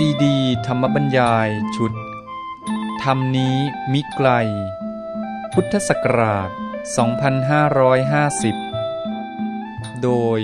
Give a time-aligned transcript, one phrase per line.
[0.00, 1.92] ซีดี ธรรมบรรยายชุด
[3.02, 3.56] ธรรมนี้
[3.92, 4.28] มิไกล
[5.52, 6.50] พุทธศักราช
[8.66, 10.40] 2550 โดย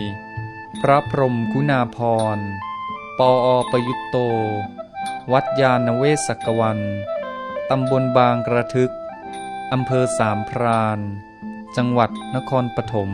[0.81, 1.99] พระพรมกุณาพ
[2.37, 2.39] ร
[3.19, 4.17] ปออประยุตโต
[5.33, 6.79] วัดยาณเวศกวัน
[7.71, 8.93] ตำบลบางกระทึก
[9.73, 10.99] อำเภอสามพราน
[11.77, 13.11] จังหวัดนครปฐม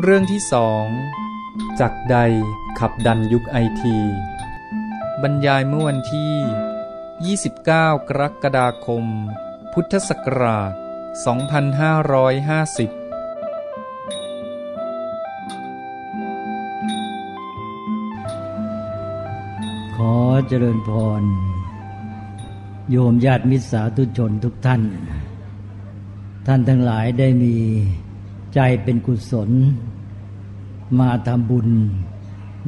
[0.00, 0.86] เรื่องที่สอง
[1.80, 2.18] จากใด
[2.78, 3.96] ขับดันยุคไอที
[5.22, 9.04] บรรยายเมื่อวันที่ 29 กรกฎาคม
[9.72, 10.78] พุทธศักราช 2550
[19.96, 20.14] ขอ
[20.48, 20.90] เจริญพ
[21.20, 21.22] ร
[22.90, 24.82] โยมญาติมิตรสาธุชนทุกท่าน
[26.46, 27.54] ท่านทั้งหลายได้มี
[28.54, 29.50] ใจเป็นกุศล
[31.00, 31.68] มาทำบุญ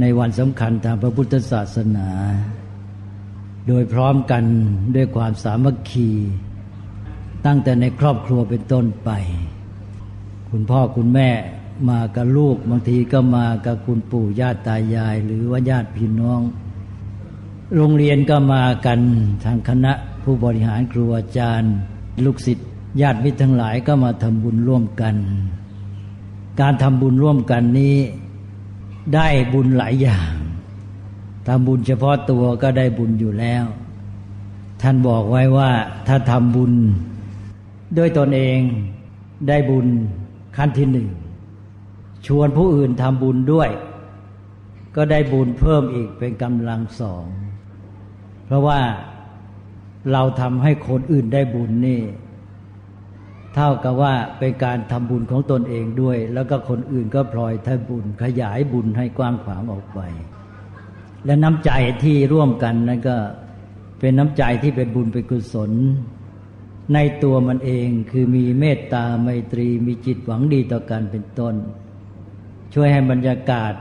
[0.01, 2.09] ในวันสำคัญทางพระพุทธศาสนา
[3.69, 4.45] โดยพร้อมกัน
[4.95, 6.11] ด้วยความสามัคคี
[7.47, 9.11] ตั้งแต่ในครอบครัวเป็นต้นไป
[10.51, 11.31] คุณพ่อคุณแม่
[11.91, 16.41] มากับลูกบางทีก็มากับคุณปู่ญาติตายาย หรือว่าญาติพี่น้อง
[17.75, 19.01] โรงเรียนก็มากัน
[19.45, 21.75] ทางคณะผู้บริหารครูอาจารย์
[22.25, 22.69] ลูกศิษย์
[23.01, 25.15] ญาติมิตรทั้งหลายก็มาทำบุญร่วมกัน
[26.61, 27.97] การทำบุญร่วมกันนี้
[29.15, 30.33] ได้บุญหลายอย่าง
[31.47, 33.65] ทำบุญเฉพาะตัวก็ได้บุญอยู่แล้ว
[34.83, 35.71] ท่านบอกไว้ว่า
[36.07, 36.73] ถ้าทำบุญ
[37.99, 38.61] ด้วยตนเอง
[39.49, 39.87] ได้บุญ
[40.57, 41.09] ขั้นที่หนึ่ง
[42.27, 43.71] ชวนผู้อื่นทำบุญด้วย
[44.97, 47.25] ก็ได้บุญเพิ่มอีกเป็นกำลังสอง
[48.47, 48.81] เพราะว่า
[50.13, 52.01] เราทำให้คนอื่นได้บุญนี่
[53.55, 60.01] เท่ากับว่าเป็นการทำบุญของตนเองด้วย แล้วก็คนอื่นก็พลอยทำบุญขยายบุญให้กว้างขวางออกไป
[61.25, 61.71] และน้ำใจ
[62.05, 63.17] ที่ร่วมกันนั่นก็
[64.01, 65.73] เป็นน้ำใจที่เป็นบุญเป็นกุศล
[66.95, 71.55] ในตัวมันเองคือมีเมตตาไมตรีมีจิตหวังดีต่อกันเป็นต้น
[72.75, 73.75] ช่วยให้บรรยากาศ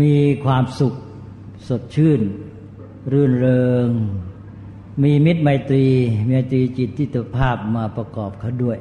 [0.00, 0.94] มีความสุข
[1.68, 2.20] สดชื่น
[3.12, 3.88] รื่นเริง
[5.02, 5.84] มีมิตรไมตรี
[6.26, 8.78] มีไมตรีจิตทิฏฐภาพมาประกอบเขาด้วย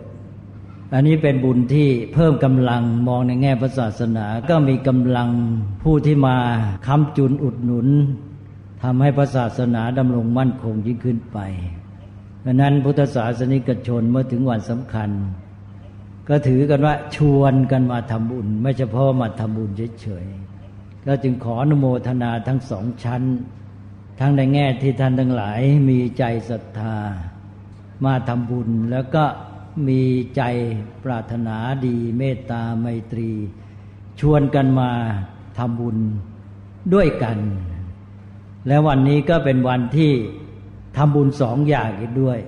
[0.93, 5.29] อันนี้เป็นบุญที่เพิ่มกำลังมองในแง่พระศาสนา ก็มีกำลัง
[5.83, 6.37] ผู้ที่มา
[6.87, 7.87] ค้ำจุนอุดหนุน
[8.83, 11.39] ทำให้พระศาสนาดำรงมั่นคงยิ่งขึ้นไป
[12.45, 15.09] ดังนั้นพุทธศาสนิกชนเมื่อถึงวันสำคัญ
[16.29, 19.69] ก็ถือกันว่าชวนกันมาทำบุญ ไม่เฉพาะมาทำบุญ
[20.01, 23.21] เฉยๆก็จึงขออนุโมทนาทั้งสองชั้น
[24.19, 26.97] ทั้งในแง่ที่ท่านทั้งหลายมีใจศรัทธา
[28.05, 29.23] มาทำบุญแล้วก็
[29.87, 30.01] มี
[30.35, 30.41] ใจ
[31.03, 33.31] ปรารถนาดีเมตตาไมตรี
[34.19, 34.91] ชวนกันมา
[35.57, 35.97] ทำบุญ
[36.93, 37.37] ด้วยกัน
[38.67, 40.11] และวันนี้ก็เป็นวันที่
[40.97, 42.39] ทำบุญสองอย่างอีกด้วย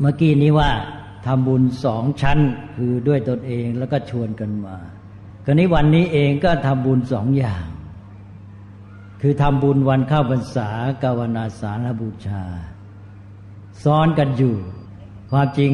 [0.00, 0.70] เมื่อกี้นี้ว่า
[1.26, 2.38] ทำบุญสองชั้น
[2.76, 4.76] คือด้วยตนเองแล้วก็ชวนกันมา
[5.44, 7.64] คราวนี้วันนี้เองก็ทำบุญสองอย่าง
[9.20, 10.68] คือทำบุญวันเข้าพรรษา
[11.02, 12.42] กาวนาสารบูชา
[13.84, 14.54] ซ้อนกันอยู่
[15.30, 15.72] ความจริง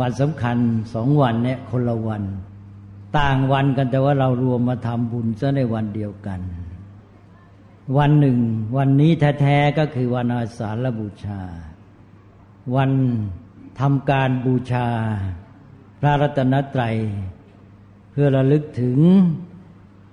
[0.00, 0.56] วันสำคัญ
[0.94, 2.22] สองวันเนี่ยคนละวัน
[3.18, 6.40] ต่างวันกันแต่ว่าเรารวมมาทำบุญซะในวันเดียวกัน
[7.98, 8.38] วันหนึ่ง
[8.76, 11.40] วันนี้แท้ๆก็คือวันอาสาฬบูชา
[12.76, 12.90] วัน
[13.80, 14.88] ทำการบูชา
[16.00, 16.96] พระรัตนตรัย
[18.10, 18.98] เพื่อระลึกถึง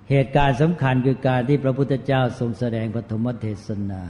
[0.10, 4.04] เหตุการณ์สำคัญคือการที่พระพุทธเจ้าทรงแสดงปฐมเทศนา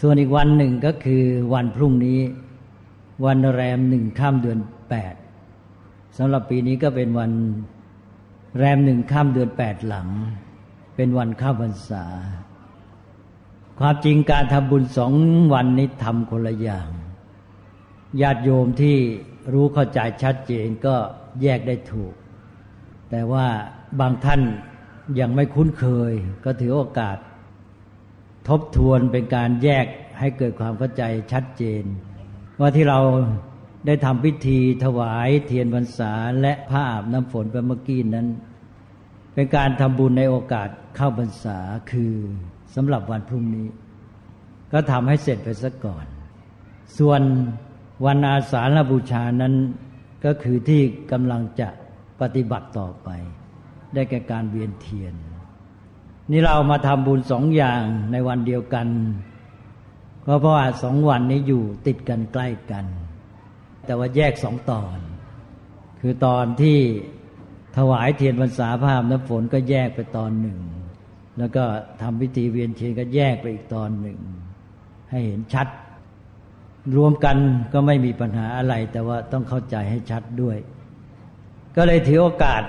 [0.00, 2.20] ส่วนอีกวันหนึ่งก็คือวันพรุ่งนี้
[3.26, 4.58] วันแรมหนึ่งข้ามเดือน
[4.90, 5.14] แปด
[6.18, 7.32] สำหรับปีนี้ก็เป็นวัน
[8.58, 10.08] แรมหนึ่งข้ามเดือนแปดหลัง
[10.96, 12.04] เป็นวันข้าพรรษา
[13.78, 15.12] ความจริงการทำบุญสอง
[15.54, 16.88] วันนี้ทำคนละอย่าง
[18.20, 18.96] ญาติโยมที่
[19.52, 20.94] รู้เข้าใจชัดเจนก็
[21.42, 22.14] แยกได้ถูก
[23.10, 23.46] แต่ว่า
[24.00, 24.42] บางท่าน
[25.20, 26.12] ยังไม่คุ้นเคย
[26.44, 27.16] ก็ถือโอกาส
[28.48, 29.86] ทบทวนเป็นการแยก
[30.18, 31.02] ให้เกิดความเข้าใจ
[31.32, 31.84] ชัดเจน
[32.60, 33.00] ว่าที่เรา
[33.86, 38.28] ได้ทำพิธีถวายเทียนพรรษาและผ้าอาบน้ำฝนไปเมื่อกี้นั้น
[39.34, 41.58] เป็นการทำบุญในโอกาสเข้าพรรษา
[41.90, 42.14] คือ
[42.74, 43.68] สำหรับวันพรุ่งนี้
[44.72, 46.06] ก็ทำให้เสร็จไปซะก่อน
[46.98, 47.20] ส่วน
[48.06, 49.54] วันอาสาฬบูชานั้น
[50.24, 50.82] ก็คือที่
[51.12, 51.68] กำลังจะ
[52.20, 53.08] ปฏิบัติต่อไป
[53.94, 55.14] ได้แก่การเวียนเทียน
[56.30, 57.82] นี่เรามาทำบุญสองอย่าง
[58.12, 58.88] ในวันเดียวกัน
[60.26, 62.86] ก็เพราะว่าสองวันนี้อยู่ติดกันใกล้กัน
[63.84, 64.98] แต่ว่าแยกสองตอน
[66.00, 66.78] คือตอนที่
[67.76, 70.58] ถวายเทียนพรรษาภาพน้ำฝนก็แยกไปตอนหนึ่ง
[71.38, 71.64] แล้วก็
[72.02, 74.18] ทำพิธีเวียนเทียนก็แยกไปอีกตอนหนึ่ง
[75.10, 75.68] ให้เห็นชัด
[76.96, 77.36] รวมกัน
[77.72, 80.58] ก็ไม่มีปัญหาอะไร แต่ว่าต้องเข้าใจให้ชัดด้วย
[81.76, 82.62] ก็เลยถือโอกาส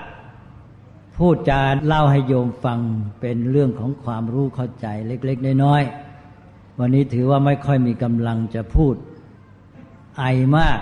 [1.16, 2.80] พูดจาเล่าให้โยมฟัง
[3.20, 8.94] เป็นเรื่องของความรู้เข้าใจเล็ก ๆ น้อยๆวันนี้ถือว่าไม่ค่อยมีกำลังจะพูด
[10.18, 10.24] ไอ
[10.56, 10.78] มาก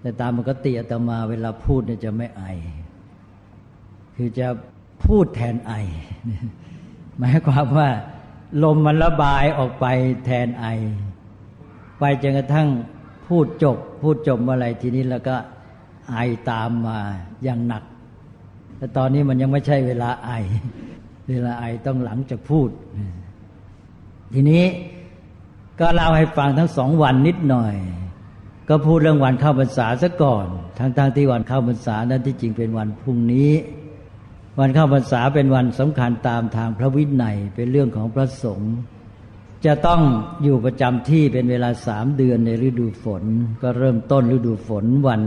[0.00, 2.44] แต่ตามปกติอาตมาเวลาพูดเนี่ยจะไม่ไอ
[4.16, 4.48] คือจะ
[5.04, 5.72] พูดแทนไอ
[7.18, 7.90] หมายความว่า
[8.62, 9.86] ลมมันระบายออกไป
[10.24, 10.66] แทนไอ
[11.98, 12.68] ไปจนกระทั่ง
[13.26, 15.36] พูดจบ พูดจบเมื่อไรทีนี้แล้วก็
[16.10, 16.16] ไอ
[16.50, 16.98] ตามมา
[17.44, 17.82] อย่างหนัก
[18.78, 20.30] แต่ตอนนี้มันยังไม่ใช่เวลาไอ
[21.28, 22.68] เวลาไอต้องหลังจากพูด
[24.34, 24.64] ทีนี้
[25.80, 27.74] ก็เล่าให้ฟังทั้งสองวันนิดหน่อย
[28.68, 30.46] ก็พูดเรื่องวันเข้าพรรษาซะก่อน
[30.78, 33.50] ทั้งทางที่วันเข้าพรรษานั้นที่จริงเป็นวันพรุ่งนี้
[34.58, 38.74] วันเข้าพรรษาเป็นวันสำคัญตามทางพระวินัยเป็นเรื่องของพระสงฆ์
[39.66, 40.00] จะต้อง
[40.42, 43.22] อยู่ประจำที่เป็นเวลาสามเดือนในฤดูฝน
[43.62, 45.22] ก็เริ่มต้นฤดูฝนวัน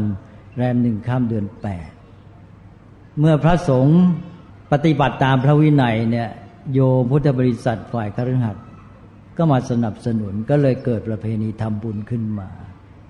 [0.57, 1.89] แรมหนึ่งข้ามเดือนแปด
[3.19, 3.99] เมื่อพระสงฆ์
[4.71, 6.29] ปฏิบัติตามพระวินัยเนี่ย
[6.73, 6.79] โย
[7.09, 8.65] พุทธบริษัทฝ่ายคฤหัสถ์
[9.37, 12.49] ก็มาสนับสนุนก็เลยเกิดประเพณีทำบุญขึ้นมา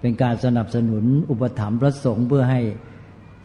[0.02, 2.62] เป็นการสนับสนุนอุปถัมภ์พระสงฆ์เพื่อให้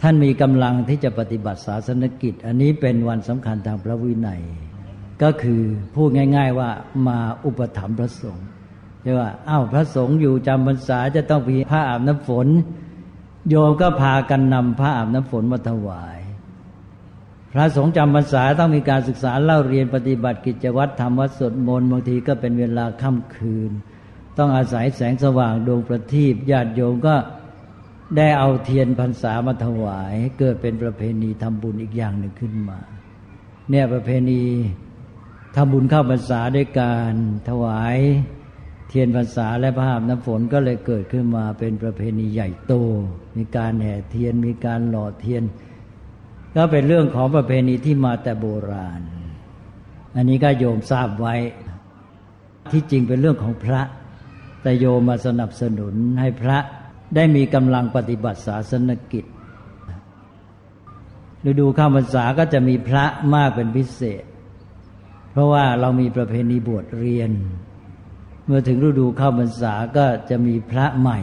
[0.03, 4.43] ท่านมีกำลังที่จะปฏิบัติศาสนกิจ อันนี้เป็นวันสำคัญทางพระวินัย
[5.23, 5.63] ก็คือ
[5.95, 6.71] พูดง่าย ๆว่า
[7.07, 8.47] มาอุปถัมภ์พระสงฆ์
[9.03, 12.47] ใช่ว่าอ้าวพระสงฆ์อยู่จำพรรษาจะต้องมีผ้าอาบน้ำฝน
[13.49, 16.19] โยมก็พากันนำผ้าอาบน้ำฝนมาถวาย
[17.53, 23.71] พระสงฆ์จำพรรษาต้องมีการศึกษาเล่าเรียนปฏิบัติกิจวัตรธรรมวัดสวดมนต์บางทีก็เป็นเวลาค่ำคืน
[24.39, 27.15] ต้องอาศัยแสงสว่างดวงประทีปญาติโยมก็
[28.17, 32.79] ได้เอาเทียนพรรษามาถวาย เกิดเป็นประเพณีทำบุญอีกอย่างหนึ่งขึ้นมา
[33.71, 34.43] เนี่ยประเพณี
[35.57, 37.15] ทำบุญเข้าพรรษาด้วยการ
[37.49, 37.97] ถวาย
[38.89, 42.75] เทียนพรรษาและภาพน้ำฝนก็เลยเกิดขึ้นมาเป็นประเพณีใหญ่โต
[43.37, 45.43] มีการแห่เทียนมีการหล่อเทียน
[46.57, 49.01] ก็เป็นเรื่องของประเพณีที่มาแต่โบราณ
[50.17, 51.35] อันนี้ก็โยมทราบไว้
[52.73, 53.81] ที่จริงเป็นเรื่องของพระ
[54.63, 56.59] แต่โยมมาสนับสนุนให้พระ
[57.15, 59.25] ได้มีกำลังปฏิบัติศาสนกิจ
[61.49, 63.05] ฤดูข้าพรรษาก็จะมีพระ
[63.35, 64.25] มากเป็นพิเศษ
[65.33, 67.31] เพราะว่าเรามีประเพณีบวชเรียน
[68.47, 71.21] เมื่อถึงฤดูเข้าพรรษาก็จะมีพระใหม่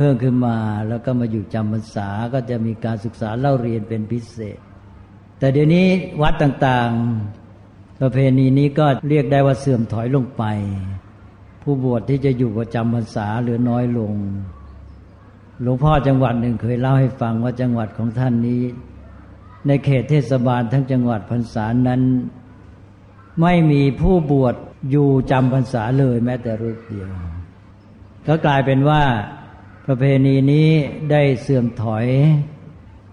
[0.00, 0.56] พิ่มขึ้นมา
[0.88, 4.58] แล้วก็มาอยู่จำพรรษาก็จะมีการศึกษาเล่าเรียนเป็นพิเศษ
[5.38, 5.86] แต่เดี๋ยวนี้
[6.22, 10.44] วัดต่างๆ ประเพณีนี้ก็เรียกได้ว่าเสื่อมถอยลงไป
[11.62, 14.14] ผู้บวชที่จะอยู่ประจำพรรษาเหลือน้อยลง
[15.62, 18.62] หลวงพ่อจังหวัดหนึ่งเคยเล่าให้ฟังว่าจังหวัดของท่านนี้
[19.66, 22.02] ในเขตเทศบาลทั้งจังหวัดพรรษานั้น
[23.40, 24.54] ไม่มีผู้บวช
[24.90, 27.08] อยู่จำพรรษาเลยแม้แต่รูปเดียว
[28.26, 29.02] ก็กลายเป็นว่า
[29.92, 30.68] ประเพณีนี้
[31.10, 32.06] ได้เสื่อมถอย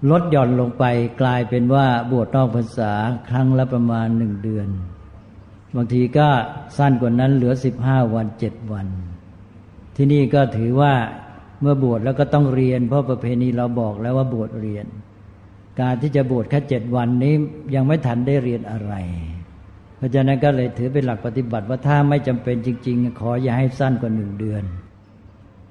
[0.09, 0.83] ลดหย่อนลงไป
[1.21, 2.94] กลายเป็นว่าบวชนอกภาษา
[3.29, 4.68] ครั้งละประมาณหนึ่งเดือน
[5.75, 6.27] บางทีก็
[6.77, 8.88] สั้นกว่านั้นเหลือสิบห้าวันเจ็ดวัน
[9.95, 10.94] ที่นี่ก็ถือว่า
[11.62, 14.85] เมื่อบวชแล้วก็ต้องเรียน เพราะประเพณีเราบอกแล้วว่าบวชเรียน
[15.80, 17.33] การที่จะบวชแค่เจ็ดวันนี้
[17.75, 18.94] ยังไม่ทันได้เรียนอะไร
[19.97, 24.66] เพราะฉะนั้นก็เลยถือเป็นหลักปฏิบัติว่าถ้าไม่จำเป็นจริง ๆ ขออย่าให้สั้นกว่าหนึ่งเดือน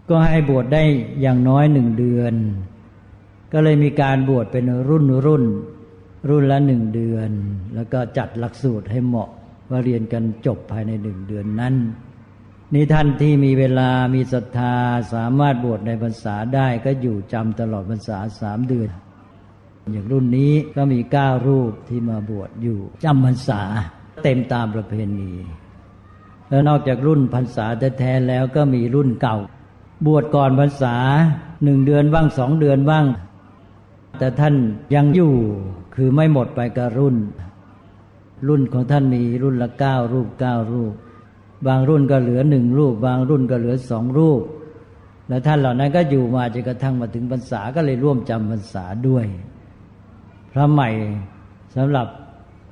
[0.08, 0.82] ก็ให้บวชได้
[1.20, 2.34] อย่างน้อยหนึ่งเดือน
[3.52, 5.44] ก็เลยมีการบวชเป็นรุ่นรุ่น
[6.28, 7.30] รุ่นละหนึ่งเดือน
[7.74, 9.30] แล้วก็จัดหลักสูตรให้เหมาะ
[9.70, 11.74] ว่าเรียนกันจบภายในหนึ่งเดือนนั้น
[12.74, 14.74] นี่ท่านที่มีเวลามีศรัทธา
[15.14, 18.88] สามารถบวชในพรรษาได้ก็อยู่จำตลอดพรรษาสามเดือน
[19.92, 23.62] อย่างรุ่นนี้ก็มีเก้ารูปที่มาบวชอยู่จำพรรษา
[24.24, 25.32] เต็มตามประเพณี
[26.48, 27.66] แล้วนอกจากรุ่นพรรษา
[27.98, 29.38] แท้ๆแล้วก็มีรุ่นเก่า
[30.04, 30.96] บวชก่อนพรรษา
[31.64, 33.04] หนึ่งเดือนบ้างสองเดือนบ้าง
[34.18, 34.54] แต่ท่าน
[34.94, 35.32] ยังอยู่
[35.94, 37.16] คือไม่หมดไปกับรุ่น
[38.48, 40.92] รุ่นของท่านมีรุ่นละเก้ารูปเก้ารูป
[41.66, 44.42] บางรุ่นก็เหลือหนึ่งรูป บางรุ่นก็เหลือสองรูป
[45.28, 49.26] แล้วท่านเหล่านั้นก็อยู่มาจนกระทั่งมาถึงพรรษาก็เลยร่วมจำพรรษาด้วย
[50.52, 50.90] พระใหม่
[51.76, 52.06] สำหรับ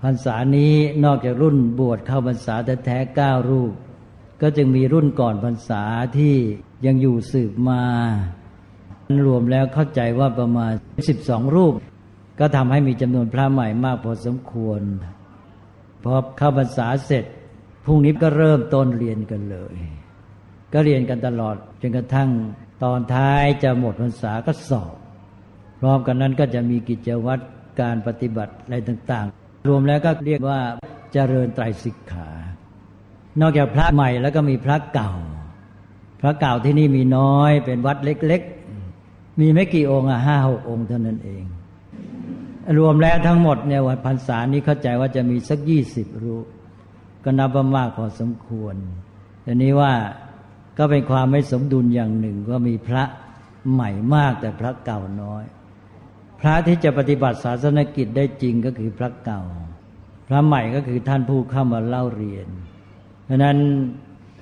[0.02, 0.72] พรรษานี้
[1.04, 3.72] นอกจากรุ่นบวชเข้าพรรษาแต่แท้เก้ารูป
[4.40, 5.82] ก็จึงมีรุ่นก่อนพรรษา
[6.18, 6.34] ที่
[6.86, 7.82] ยังอยู่สืบมา
[9.26, 10.72] รวมแล้วเข้าใจว่าประมาณ
[11.08, 11.74] สิบสองรูป
[12.40, 14.80] ก็ทำให้มีจำนวนพระใหม่มากพอสมควร
[16.04, 17.24] พอเข้าพรรษาเสร็จ
[17.84, 19.76] พรุ่งนี้ก็เริ่มต้นเรียนกันเลย
[20.72, 22.30] ก็เรียนกันตลอดจนกระทั่ง
[22.82, 24.94] ตอนท้ายจะหมดพรรษาก็สอบ
[25.80, 27.44] พร้อมกันนั้นก็จะมีกิจวัตร
[27.80, 30.60] การปฏิบัติอะไรต่างๆ รวมแล้วก็เรียกว่า
[31.12, 32.28] เจริญไตรสิกขา
[33.40, 35.12] นอกจากพระใหม่แล้วก็มีพระเก่า
[36.24, 38.42] ระเก่าที่นี่มีน้อยเป็นวัดเล็ก
[38.90, 41.44] ๆ มีไม่กี่องค์อะห้าหกองค์เท่านั้นเอง
[42.78, 46.46] รวมแล้วทั้งหมดเนี่ยวันพรรษานี้เข้าใจว่าจะมีสักยี่สิบรูป
[47.24, 48.74] ก็นับว่ามากพอสมควร
[49.42, 49.92] แต่นี้ว่า
[50.78, 53.04] ก็เป็นความไม่สมดุลอย่างหนึ่งก็มีพระ
[53.72, 55.44] ใหม่มากแต่พระเก่าน้อย
[56.40, 59.42] พระที่จะปฏิบัติศาสนกิจได้จริงก็คือพระเก่า
[60.28, 62.48] พระใหม่ก็คือท่านผู้เข้ามาเล่าเรียน
[63.28, 63.58] ดังนั้น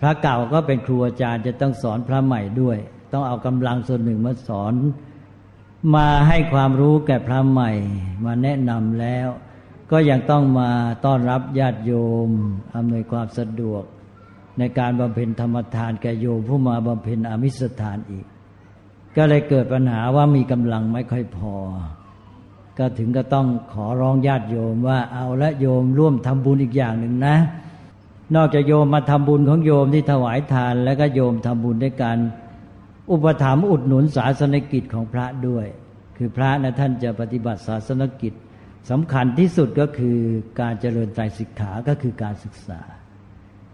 [0.02, 2.78] พระเก่าก็เป็นครูอาจารย์จะต้องสอนพระใหม่ด้วย
[3.12, 4.72] ต้องเอากำลังส่วนหนึ่งมาสอน
[5.94, 7.70] มาให้ความรู้แก่พระใหม่
[8.24, 9.28] มาแนะนำแล้ว
[9.90, 10.70] ก็ยังต้องมา
[11.04, 11.92] ต้อนรับญาติโย
[12.26, 12.28] ม
[12.74, 13.82] อำนวยความสะดวก
[14.58, 18.26] ในการบำเพ็ญธรรมทานแก่โยมผู้มาบำเพ็ญอมิสทานอีก
[19.16, 21.56] ก็เลยเกิดปัญหาว่ามีกำลังไม่ค่อยพอ
[22.78, 27.36] ก็ถึงก็ต้องขอร้องญาติโยมว่าเอาละโยมร่วมทำบุญอีกอย่างหนึ่งนะ
[28.36, 32.18] นอกจากโยมมาทำบุญของโยมที่ถวายทาน แล้วก็โยมทำบุญด้วยการ
[33.10, 35.66] อุปถัมภ์อุดหนุนศาสนกิจของพระด้วย
[36.16, 38.32] คือพระนะท่านจะปฏิบัติศาสนกิจ
[38.90, 40.18] สำคัญที่สุดก็คือ
[40.60, 42.80] การเจริญใจสิกขาก็คือการศึกษา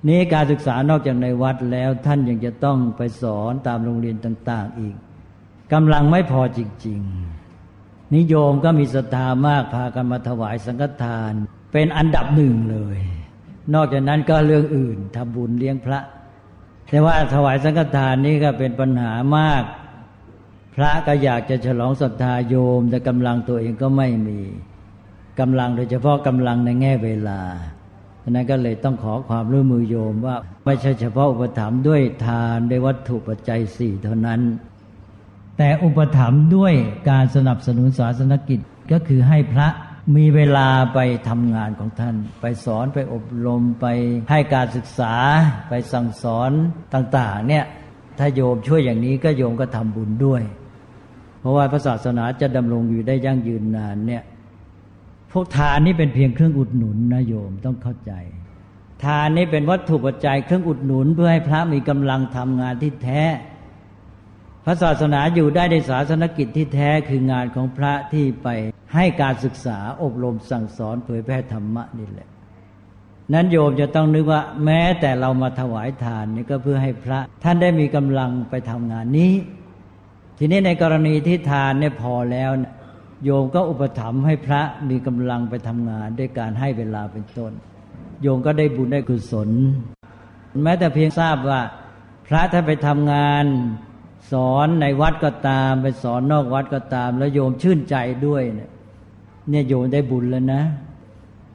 [0.08, 4.96] นี้การศึกษานอกจากในวัดแล้วท่านยังจะต้องไปสอนตามโรงเรียนต่าง ๆ อีก
[5.72, 7.00] กำลังไม่พอจริง
[7.58, 11.32] ๆ นิยมก็มีศรัทธามากพากันมาถวายสังฆทาน
[11.72, 12.98] เป็นอันดับหนึ่งเลย
[13.74, 16.00] นอกจากนั้นก็เรื่องอื่นทำบุญเลี้ยงพระ
[16.88, 19.62] แต่ว่าถวายสังฆทานนี้ก็เป็นปัญหามาก
[20.74, 24.40] พระก็อยากจะฉลองศรัทธาโยม แต่กำลังตัวเองก็ไม่มี
[25.40, 27.40] กำลังโดยเฉพาะกำลังในแง่เวลา
[28.22, 34.40] ดังนั้นก็เลยต้องขอความร่วมมือโยมว่าไม่ใช่เฉพาะอุปถัมภ์ด้วยทานด้วยวัตถุปัจจัยสี่เท่านั้น
[35.58, 36.74] แต่อุปถัมภ์ด้วย
[37.10, 38.60] การสนับสนุนศาสนกิจ
[38.92, 39.68] ก็คือให้พระ
[40.16, 40.98] มีเวลาไป
[41.28, 43.86] ทำงานของท่าน ไปสอนไปอบรมไป
[44.30, 45.14] ให้การศึกษา
[45.68, 46.50] ไปสั่งสอน
[46.94, 47.64] ต่าง ๆ เนี่ย
[48.18, 50.42] ถ้าโยมช่วยอย่างนี้ก็โยมก็ทำบุญด้วย
[51.40, 54.22] เพราะว่าพระศาสนาจะดำรงอยู่ได้ยั่งยืนนานเนี่ย
[55.32, 58.12] พวกทานนี่เป็นเพียงเครื่องอุดหนุนนะโยมต้องเข้าใจ
[59.04, 63.22] ทานนี่เป็นวัตถุปัจจัยเครื่องอุดหนุน เพื่อให้พระมีกำลังทำงานที่แท้
[64.64, 68.48] พระศาสนาอยู่ได้ในศาสนกิจที่แท้คืองานของพระที่ไป
[68.94, 72.28] ให้การศึกษาอบรมสั่งสอนเผยแพร่ธรรมะนี่แหละ
[73.32, 79.32] นั้นโยมจะต้องนึกว่า แม้แต่เรามาถวายทานนี่ก็เพื่อให้พระท่านได้มีกำลังไปทำงานนี้
[80.38, 82.50] ทีนี้ในกรณีที่ทานเนี่ยพอแล้ว
[83.24, 87.52] โยมก็อุปถัมภ์ให้พระมีกำลังไปทำงาน ด้วยการให้เวลาเป็นต้น
[88.22, 89.50] โยมก็ได้บุญได้กุศล
[90.62, 91.60] แม้แต่เพียงทราบว่า
[92.26, 93.44] พระถ้าไปทำงาน
[94.32, 98.70] สอนในวัดก็ตาม ไปสอนนอกวัดก็ตาม แล้วโยมชื่นใจด้วยเนี่ย
[99.50, 100.62] เนี่ยโยมได้บุญแล้วนะ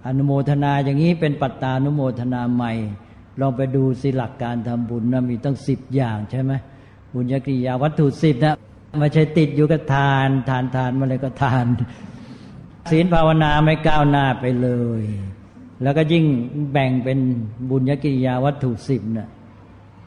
[0.06, 2.74] อนุโมทนาอย่างนี้เป็นปัตตานุโมทนาใหม่
[3.40, 6.52] ลองไปดูสิหลักการทำบุญนะมีตั้งสิบอย่างใช่ไหม
[7.14, 8.54] บุญญกิริยาวัตถุสิบนะ
[9.00, 11.66] ไม่ใช่ติดอยู่กับทาน ทานทานมาเลยก็ทาน
[12.92, 14.70] ศีลภาวนาไม่ก้าวหน้าไปเล
[15.02, 15.04] ย
[15.84, 16.26] แล้วก็ยิ่ง
[16.72, 17.20] แบ่งเป็น
[17.70, 19.30] บุญญกิริยาวัตถุสิบนะ่ะ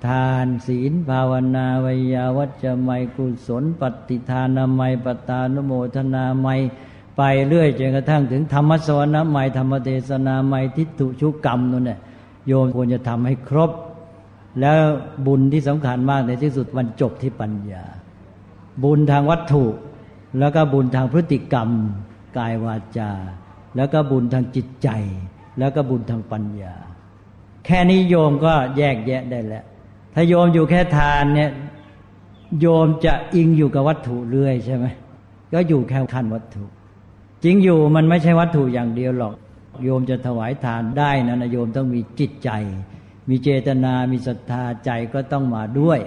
[0.06, 6.48] ทานศีลภาวนาวยาวัจจะไมกุศลปฏิทานามัยปตานุโมทนาไม
[7.16, 11.98] ไปเรื่อยจนกระทั่งถึงธรรมสวนะไม่ธรรมเทศนาไม่ทิฏฐุชุกรรมนั่นแหละ
[12.46, 13.70] โยมควรจะทำให้ครบ
[14.60, 14.78] แล้ว
[15.26, 17.84] บุญที่สำคัญมากในที่สุดวันจบที่ปัญญา
[18.84, 19.64] บุญทางวัตถุ
[20.38, 21.68] แล้วก็บุญทางพฤติกรรม
[22.38, 23.10] กายวาจา
[23.76, 24.88] แล้วก็บุญทางจิตใจ
[25.58, 26.74] แล้วก็บุญทางปัญญา
[27.66, 29.64] แค่นี้โยมก็แยกแยะได้แล้ว
[30.14, 31.50] ถ้าโยมอยู่แค่ทานเนี่ย
[32.60, 34.86] โยมจะอิงอยู่กับวัตถุเรื่อยใช่ไหม
[35.52, 36.64] ก็อยู่แค่ขั้นวัตถุ
[37.48, 39.34] จริงอยู่มันไม่ใช่วัตถุอย่างเดียวหรอก
[39.82, 42.50] โยมจะถวายทานได้นะนะโยมต้องมีจิตใจ
[43.28, 45.98] มีเจตนา มีศรัทธาใจก็ต้องมาด้วย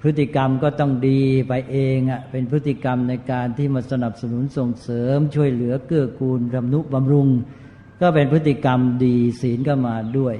[0.00, 7.28] พฤติกรรมก็ต้องดีไปเองอะ่ะเป็นพฤติกรรมในการที่มาสนับสนุนส่งเสริม ช่วยเหลือเกื้อกูลรำนุบำรุง
[8.00, 10.34] ก็เป็นพฤติกรรมดีศีลก็มาด้วย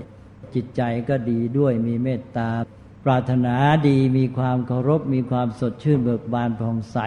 [0.54, 2.49] จิตใจก็ดีด้วยมีเมตตา
[3.04, 3.54] ปรารถนา
[3.88, 6.99] ดีมีความเคารพ มีความสดชื่นเบิกบานผ่องใส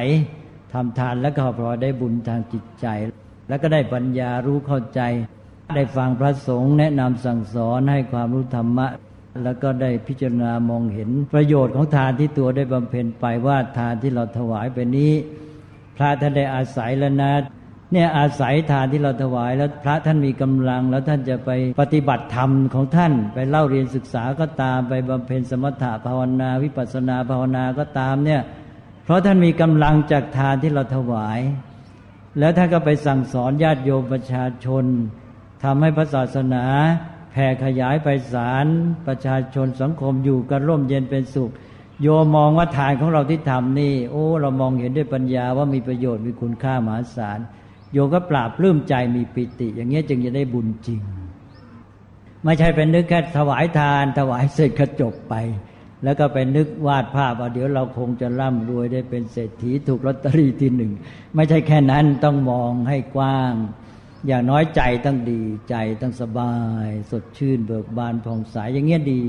[0.74, 2.88] ทำทานแล้วก็พอได้บุญทางจิตใจ
[3.48, 5.02] แล้วก็ได้ปัญญารู้เข้าใจ
[5.76, 8.88] ได้ฟังพระสงฆ์แนะนำสั่งสอนให้ความรู้ธรรมะ
[9.44, 15.12] แล้วก็ได้พิจารณามองเห็นประโยชน์ของทานที่ตัวได้บำเพ็ญไปว่าทานที่เราถวายไปนี้
[15.98, 17.34] พระท่านได้อาศัยแล้วนะ
[17.94, 28.42] เนี่ยอาศัยทานที่เราถวายแล้วพระท่านมีกำลัง แล้วท่านจะไปปฏิบัติธรรมของท่าน ไปเล่าเรียนศึกษาก็ตามไปบำเพ็ญสมถะภาวนา วิปัสนาภาวนาก็ตามเนี่ย
[29.08, 31.40] เพราะท่านมีกำลังจากทานที่เราถวาย
[32.40, 34.86] แล้วท่านก็ไปสั่งสอนญาติโยมประชาชน
[35.64, 36.66] ทำให้พระศาสนา
[37.32, 38.68] แผ่ขยายไปสาร
[39.08, 41.52] ประชาชนสังคมอยู่กันร่มเย็นเป็นสุข
[42.02, 47.40] โยมมองว่าทานของเราที่ทำนี่ โอ้ เรามองเห็นด้วยปัญญาว่ามีประโยชน์มีคุณค่ามหาศาล
[47.94, 51.02] โยมก็ปราบปลื้มใจมีปิติ อย่างเงี้ยจึงจะได้บุญจริง
[52.44, 55.34] ไม่ใช่เป็นนึกแค่ถวายทาน ถวายเสร็จก็จบไป
[56.04, 60.92] แล้วก็ไปนึกวาดภาพว่าเดี๋ยวเราคงจะร่ำรวยได้เป็นเศรษฐีถูกลอตเตอรี่ที่หนึ่ง
[61.36, 63.54] ไม่ใช่แค่นั้นต้องมองให้กว้าง
[64.28, 69.24] อย่างน้อยใจต้องดีใจต้องสบาย สดชื่นเบิกบานผ่องใสอย่างเงี้ยดี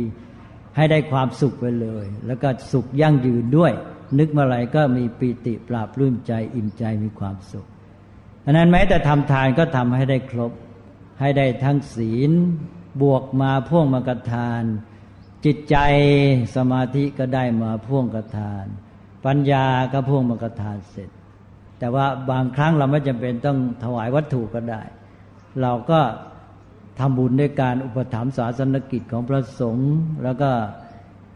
[0.76, 3.72] ให้ได้ความสุขไปเลย แล้วก็สุขยั่งยืนด้วย
[4.18, 7.66] นึกเมื่อไรก็มีปีติปราบรื่มใจอิ่มใจมีความสุข
[8.44, 10.52] อันนั้นแม้แต่ทำทานก็ทำให้ได้ครบ
[11.20, 12.30] ให้ได้ทั้งศีล
[13.02, 14.64] บวกมาพ่วงมากทาน
[15.45, 15.76] จิตใจ
[16.57, 18.64] สมาธิก็ได้มาพ่วงกระทาน
[19.26, 21.11] ปัญญาก็พ่วงมากระทานเสร็จ
[21.78, 24.83] แต่ว่าบางครั้งเราไม่จำเป็นต้องถวายวัตถุก็ได้
[25.62, 26.00] เราก็
[26.99, 29.92] ทำบุญด้วยการอุปถัมภ์ศาสนกิจของพระสงฆ์
[30.25, 30.50] แล้วก็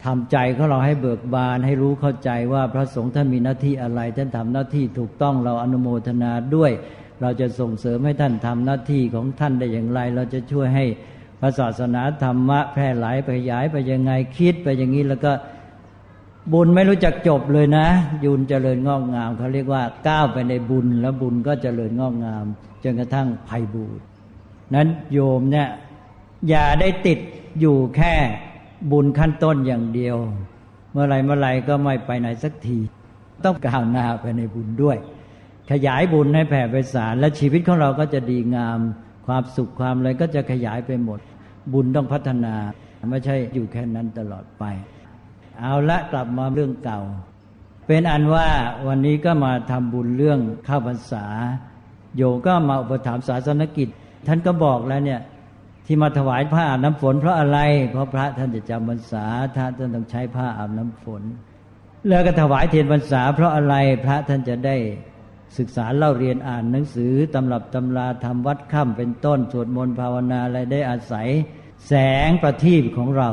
[0.05, 6.73] ทำใจของเราให้เบิกบาน ให้รู้เข้าใจว่าพระสงฆ์ท่านมีหน้าที่อะไรท่านทำหน้าที่ถูกต้องเราอนุโมทนาด้วย
[7.21, 10.87] เราจะส่งเสริมให้ท่านทำหน้าที่ของท่านได้อย่างไร เราจะช่วยให้
[11.45, 15.33] พระศาสนาธรรมะแพร่หลายไปขยายไปยังไงคิดไปอย่างนี้แล้วก็
[16.53, 17.87] บุญไม่รู้จักจบเลยนะ
[18.25, 22.45] ยุนเจริญงอกงามเขาเรียกว่าก้าวไปในบุญแล้วบุญก็เจริญงอกงาม
[22.83, 24.01] จนกระทั่งภัยบูร
[24.75, 25.69] นั้นโยมเนี่ย
[26.49, 27.19] อย่าได้ติด
[27.61, 28.15] อยู่แค่
[28.93, 30.17] บุญขั้นต้นอย่างเดียว
[30.93, 32.79] เมื่อไรเมื่อไรก็ไม่ไปไหนสักที
[33.45, 34.97] ต้องก้าวหน้าไปในบุญด้วย
[35.71, 38.79] ขยายบุญให้แผ่ไปสารและชีวิตของเราก็จะดีงาม
[39.27, 41.21] ความสุขความอะไรก็จะขยายไปหมด
[41.73, 42.55] บุญต้องพัฒนา
[43.11, 44.65] ไม่ใช่อยู่แค่นั้นตลอดไป
[45.61, 47.01] เอาละกลับมาเรื่องเก่า
[47.87, 48.49] เป็นอันว่า
[48.87, 51.27] วันนี้ก็มาทำบุญเรื่องข้าวพรรษา
[52.17, 53.89] โยก็มาอุปถัมภ์ศาสนกิจ
[54.27, 55.21] ท่านก็บอกแล้วเนี่ย
[55.87, 57.59] ที่มาถวายผ้าอาบน้ำฝนเพราะอะไร
[57.91, 59.25] เพราะพระท่านจะจำพรรษา
[59.57, 61.23] ท่านต้องใช้ผ้าอาบน้ำฝน
[62.09, 64.77] แล้วก็ถวายเทียนพรรษาเพราะอะไรพระท่านจะได้
[65.59, 71.29] ศึกษาเล่าเรียนอ่านหนังสือตำรับตำราทำวัดค่ำเป็นต้นสวดมนต์ภาวนาอะไรได้อาศัย
[71.89, 71.95] แส
[72.29, 73.31] งประทีปของเรา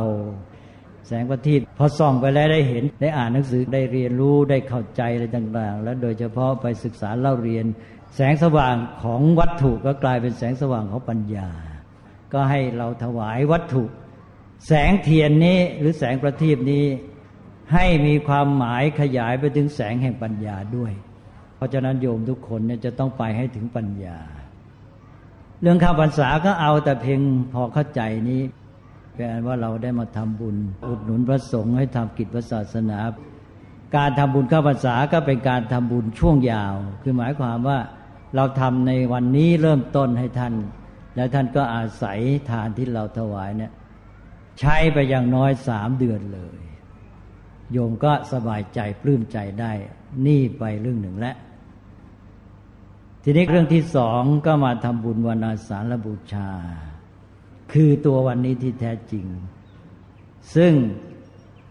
[1.08, 7.66] แสงประทีปพอส่องไปแล้วได้เห็นได้อ่านหนังสือได้เรียนรู้ได้เข้าใจอะไรต่าง ๆ แล้วโดยเฉพาะไปศึกษาเล่าเรียน
[8.16, 11.50] แสงสว่างของวัตถุก็กลายเป็นแสงสว่างของปัญญา
[12.34, 13.84] ก็ให้เราถวายวัตถุ
[14.68, 16.86] แสงเทียนนี้หรือแสงประทีปนี้
[17.74, 20.94] ให้มีความหมายขยายไปถึงแสงแห่งปัญญาด้วย
[21.60, 24.18] เพราะฉะนั้นโยมทุกคนเนี่ยจะต้องไปให้ถึงปัญญา
[25.62, 27.22] เรื่องข้าวพรรษาก็เอาแต่เพียง
[27.54, 28.42] พอเข้าใจนี้
[29.16, 30.56] แปลว่าเราได้มาทำบุญ
[30.88, 33.00] อุดหนุนพระสงฆ์ให้ทำกิจศาสนา
[33.96, 37.80] การทำบุญข้าวพรรษาก็เป็นการทำบุญช่วงยาว คือหมายความว่า
[38.36, 40.54] เราทำในวันนี้เริ่มต้นให้ท่าน
[41.16, 42.20] แล้วท่านก็อาศัย
[42.50, 43.72] ทานที่เราถวายเนี่ย
[44.60, 46.60] ใช้ไปอย่างน้อยสามเดือนเลย
[47.72, 49.72] โยมก็สบายใจปลื้มใจได้
[50.28, 51.36] นี่ไปเรื่องหนึ่งแล้ว
[53.24, 56.50] ทีนี้เรื่องที่สองก็มาทำบุญวันอาสาฬบูชา
[57.72, 59.26] คือตัววันนี้ที่แท้จริง
[60.56, 60.74] ซึ่ง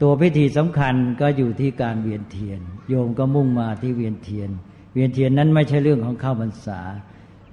[0.02, 4.50] ตัวพิธีสำคัญก็อยู่ที่การเวียนเทียน โยมก็มุ่งมาที่เวียนเทียน
[4.94, 6.80] เวียนเทียนนั้นไม่ใช่เรื่องของข้าวพรรษา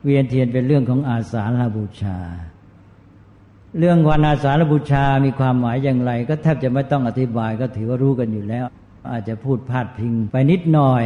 [0.05, 2.17] เวียนเทียนเป็นเรื่องของอาสาฬบูชา
[3.79, 8.65] เรื่องวันอาสาฬบูชามีความหมายอย่างไร ก็แทบจะไม่ต้องอธิบายก็ถือว่ารู้กันอยู่แล้ว
[9.12, 11.05] อาจจะพูดพาดพิงไปนิดหน่อย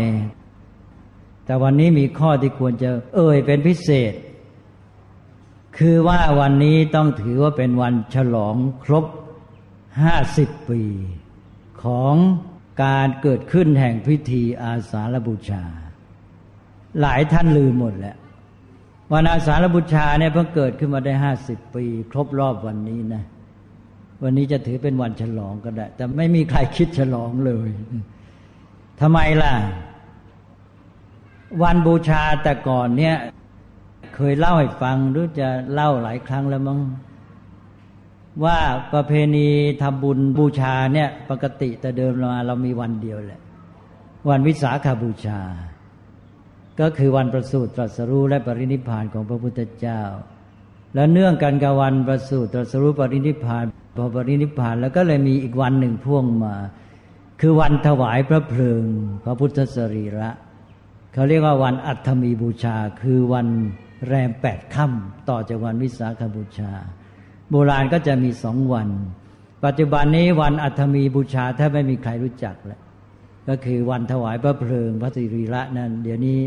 [1.50, 4.14] แต่วันนี้มีข้อที่ควรจะเอ่ยเป็นพิเศษ
[5.78, 9.06] คือว่าวันนี้ต้องถือว่าเป็นวันฉลองครบ
[10.02, 10.82] ห้าสิบปี
[11.84, 12.16] ของ
[12.84, 15.64] การเกิดขึ้นแห่งพิธีอาสาฬบูชา
[17.02, 18.18] หลายท่านลืมหมดแล้ว
[19.14, 23.24] วันอาสาฬบูชาเนี่ยเพิ่งเกิดขึ้นมาได้ห้าสิบปี ครบรอบวันนี้นะ
[24.24, 27.70] วันนี้จะถือเป็นวันฉลองก็ได้ แต่ไม่มีใครคิดฉลองเลย
[29.02, 29.54] ทำไมล่ะ
[31.64, 33.16] วันบูชาแต่ก่อนเนี่ย
[34.16, 36.80] เคยเล่าให้ฟังหรือจะเล่าหลายครั้งแล้วมั้ง
[38.44, 38.60] ว่า
[38.94, 39.48] ประเพณี
[39.82, 43.42] ทำบุญบูชาเนี่ย ปกติแต่เดิมมาเรามีวันเดียวแหละ
[44.30, 45.40] วันวิสาขาบูชา
[46.80, 50.02] ก็คือวันประสูติตรัสรู้และปรินิพานของพระพุทธเจ้า
[50.96, 53.66] แล้วเนื่องกันกับวันประสูติตรัสรู้ปรินิพาน
[53.98, 56.56] พอปรินิพานแล้วก็เลยมีอีกวันหนึ่งพ่วงมา
[57.42, 58.84] คือวันถวายพระเพลิง
[59.24, 60.30] พระพุทธสรีระ
[61.14, 63.48] เขาเรียกว่าวันอัฐมีบูชา คือวัน
[64.08, 66.72] แรมแปดค่ำต่อจากวันวิสาขบูชา
[67.52, 68.90] โบราณก็จะมีสองวัน
[69.66, 72.82] ปัจจุบันนี้วันอัฐมีบูชาแทบไม่มีใครรู้จักแล้ว
[73.50, 76.40] ก็คือวันถวายพระเพลิงพระสิริระนั้นเดี๋ยวนี้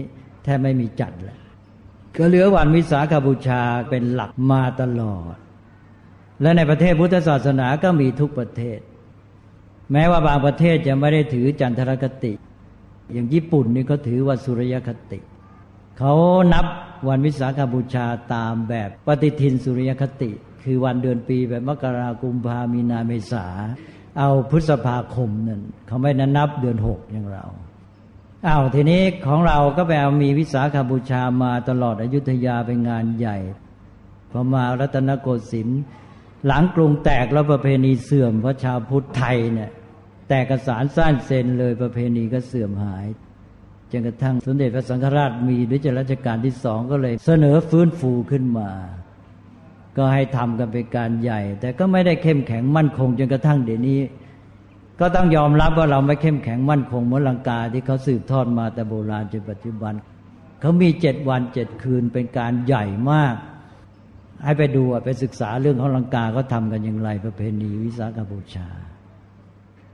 [0.45, 1.39] แทบไม่มีจัดแล้ว
[2.17, 5.37] ก็เหลือวันวิสาขบูชาเป็นหลักมาตลอด
[6.43, 8.79] และในประเทศพุทธศาสนาก็มีทุกประเทศ
[9.93, 12.33] แม้ว่าบางประเทศจะไม่ได้ถือจันทรคติ
[13.13, 15.21] อย่างญี่ปุ่นนี่ก็ถือว่าสุริยคติ
[15.99, 16.15] เขา
[16.53, 16.67] นับ
[17.09, 20.31] วันวิสาขบูชาตามแบบปฏิทินสุริยคติ
[20.63, 23.47] คือวันเดือนปีแบบมกราคมพามีนาเมษา
[24.19, 27.45] เอาพฤษภาคมนั่นเขาไม่นันนับเดือนหกอย่างเรา
[28.47, 33.39] อ้าวทีนี้ของเราก็ไปเอามีวิสาขาบูชามาตลอดอยุธยาเป็นงานใหญ่
[34.31, 35.83] พอมารัตนโกสินทร์
[36.47, 39.71] หลังกรุงแตกแล้วประเพณีเสื่อมเพราะชาวพุทธไทยเนี่ย
[40.29, 43.07] แตกกระสารสั้นเซนเลยประเพณีก็เสื่อมหาย
[43.91, 48.71] จนกระทั่งสมเด็จพระสังฆราชมีด้วยจรัชกาลที่สองก็เลย เสนอฟื้นฟูขึ้นมา
[49.97, 53.99] ก็ให้ทำกันเป็นการใหญ่ แต่ก็ไม่ได้เข้มแข็งมั่นคงจนกระทั่งเดี๋ยวนี้
[55.01, 59.95] ก็ต้องยอมรับว่าเราไม่เข้มแข็งมั่นคงเหมือนลังกาที่เขาสืบทอดมาแต่โบราณจนปัจจุบัน
[60.61, 63.35] เขามีเจ็ดวันเจ็ดคืนเป็นการใหญ่มาก
[64.45, 68.69] ให้ไปดูไปศึกษาเรื่องของลังกาเขาทากันอย่างไรประเพณีวิสาขบูชา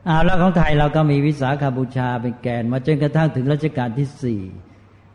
[0.07, 4.43] อาแล้วของไทยเราก็มีวิสาขบูชาเป็นแกน มาจนกระทั่งถึงรัชกาลที่สี่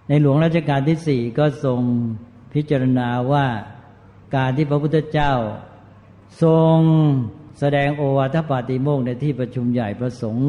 [0.07, 1.79] ในหลวงรัชกาลที่สี่ก็ทรง
[2.53, 3.45] พิจารณาว่า
[4.35, 5.33] การที่พระพุทธเจ้า
[6.43, 6.77] ทรง
[7.59, 10.43] แสดงโอวาทปาติโมกในที่ประชุมใหญ่ประสงค์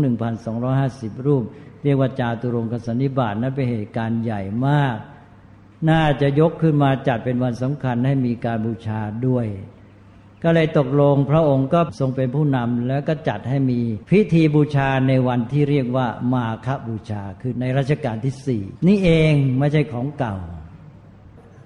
[0.60, 1.44] 1,250 รูป
[1.82, 4.96] เรียกว่าจาตุรงกสันนิบาตนั้นเป็นเหตุการณ์ใหญ่มาก
[5.90, 9.46] น่าจะยกขึ้นมาจัดเป็นวันสำคัญให้มีการบูชาด้วย
[10.44, 13.80] ก็เลยตกลงพระองค์ก็ทรงเป็นผู้นำแล้วก็จัดให้มี
[14.10, 20.36] พิธีบูชาในวันที่เรียกว่ามาคบูชาคือในรัชกาลที่สี่นี่เองไม่ใช่ของเก่า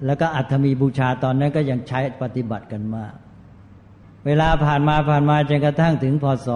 [0.07, 3.15] แล้วก็อัตมีบูชาตอนนั้นก็ยังใช้ปฏิบัติกันมาก
[4.27, 6.49] เวลาผ่านมาผ่านมาจนกระทั่งถึงพศ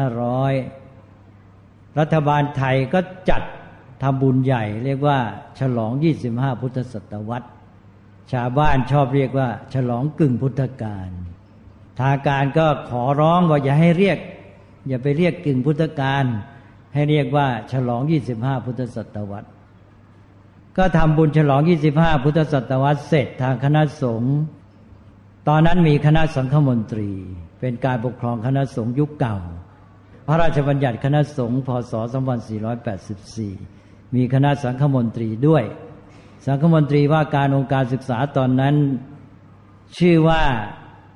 [0.00, 3.42] 2500 รัฐบาลไทยก็จัด
[4.02, 5.18] ทำบุญใหญ่ เรียกว่า
[5.60, 5.92] ฉลอง
[6.28, 7.48] 25 พุทธศตวรรษ
[8.32, 11.10] ชาวบ้านชอบเรียกว่า ฉลองกึ่งพุทธกาล
[12.00, 14.18] ทางการก็ขอร้องว่าอย่าให้เรียก
[14.88, 16.24] อย่าไปเรียกกึ่งพุทธกาล
[16.94, 18.02] ให้เรียกว่าฉลอง
[18.34, 19.48] 25 พุทธศตวรรษ
[20.78, 21.60] ก็ทำบุญฉลอง
[21.92, 24.36] 25 พุทธศตวรรษเสร็จทางคณะสงฆ์
[25.48, 27.10] ตอนนั้นมีคณะสังฆมนตรี
[27.60, 29.36] เป็นการปกครองคณะสงฆ์ยุคเก่า
[30.26, 31.92] พระราชบัญญัติคณะสงฆ์พศ
[32.84, 35.64] 2484 มีคณะสังฆมนตรีด้วย
[36.46, 38.74] สังฆมนตรีว่าการองค์การศึกษาตอนนั้น
[39.98, 40.42] ชื่อว่า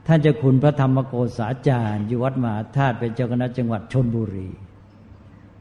[0.07, 4.49] ท่านเจ้าคุณพระธรรมโกษาจารย์อยู่วัดมหาธาตุเป็นเจ้าคณะจังหวัดชนบุรี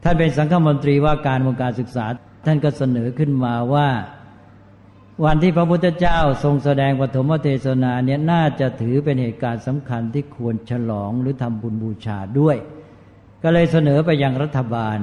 [0.02, 2.06] ท่านเป็นสังฆมนตรีว่าการองการศึกษา
[2.46, 3.88] ท่านก็เสนอขึ้นมาว่า
[5.24, 12.56] วันที่พระพุทธเจ้าทรงแสดงปฐมเทศนาเนี่ยน่าจะถือเป็นเหตุการณ์สำคัญที่ควรฉลองหรือทำบุญบูชาด้วย
[13.42, 14.98] ก็เลยเสนอไปยังรัฐบาล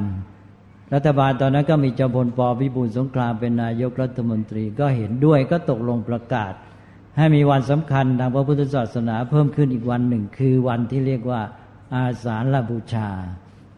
[0.94, 6.54] รัฐบาลตอนนั้นก็มีจอมพลปพิบูลสงครามเป็นนายกรัฐมนตรีก็เห็นด้วยก็ตกลงประกาศ
[7.18, 11.42] ให้มีวันสำคัญทางพระพุทธศาสนาเพิ่มขึ้นอีกวันหนึ่ง คือวันที่เรียกว่า
[11.96, 13.10] อาสาฬบูชา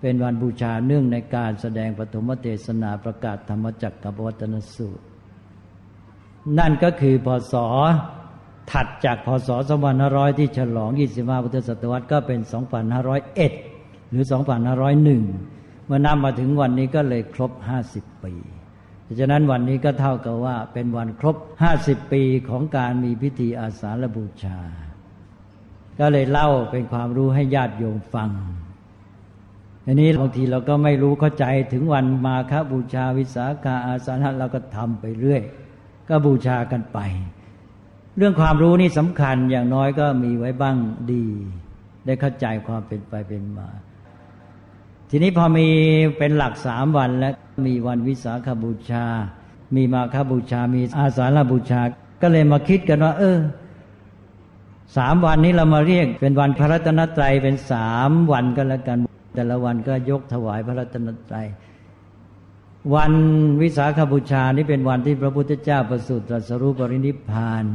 [0.01, 5.03] เป็นวันบูชาเนื่องในการแสดงปฐมเทศนาประกาศธรรมจักรกับวัตนสูตร
[6.59, 7.53] นั่นก็คือพศ
[8.71, 9.49] ถัดจากพศ
[9.93, 12.39] 2500 ที่ฉลอง 25 พุทธศตวรรษก็เป็น
[13.25, 14.23] 2501 หรือ
[14.83, 17.51] 2501 เมื่อนำมาถึงวันนี้ก็เลยครบ
[17.89, 18.33] 50 ปี
[19.19, 21.35] ดังนั้นวันนี้ก็เท่ากับว่าเป็นวันครบ
[21.73, 24.59] 50 ปีของการมีพิธีอาสาฬบูชา
[25.99, 28.29] ก็เลยเล่าเป็นความรู้ให้ญาติโยมฟัง
[29.85, 35.41] อันนี้บางทีเราก็ไม่รู้เข้าใจถึงวันมาคบูชาวิสาขาอาสาฬเราก็ทำไปเรื่อย
[36.09, 36.99] ก็บูชากันไป
[38.17, 40.77] เรื่องความรู้นี่สำคัญอย่างน้อยก็มีไว้บ้าง
[41.11, 41.25] ดี
[42.05, 43.69] ได้เข้าใจความเป็นไปเป็นมา
[45.15, 45.67] ทีนี้พอมี
[46.17, 47.33] เป็นหลักสามวันแล้ว
[47.65, 49.05] มีวันวิสาขบูชา
[49.75, 51.81] มีมาคบูชา มีอาสาฬบูชา
[52.21, 53.37] ก็เลยมาคิดกันว่า เออ
[54.97, 58.97] สามวันนี้เรามาเรียกเป็นวันพระรัตนตรัยเป็นสามวันก็แล้วกัน
[59.35, 61.45] แต่ละวันก็ยกถวายพระรัตนตรัย
[62.95, 63.13] วัน
[63.61, 67.65] วิสาขบูชานี่เป็นวันที่พระพุทธเจ้าประสูติตรัสรู้ปรินิพพาน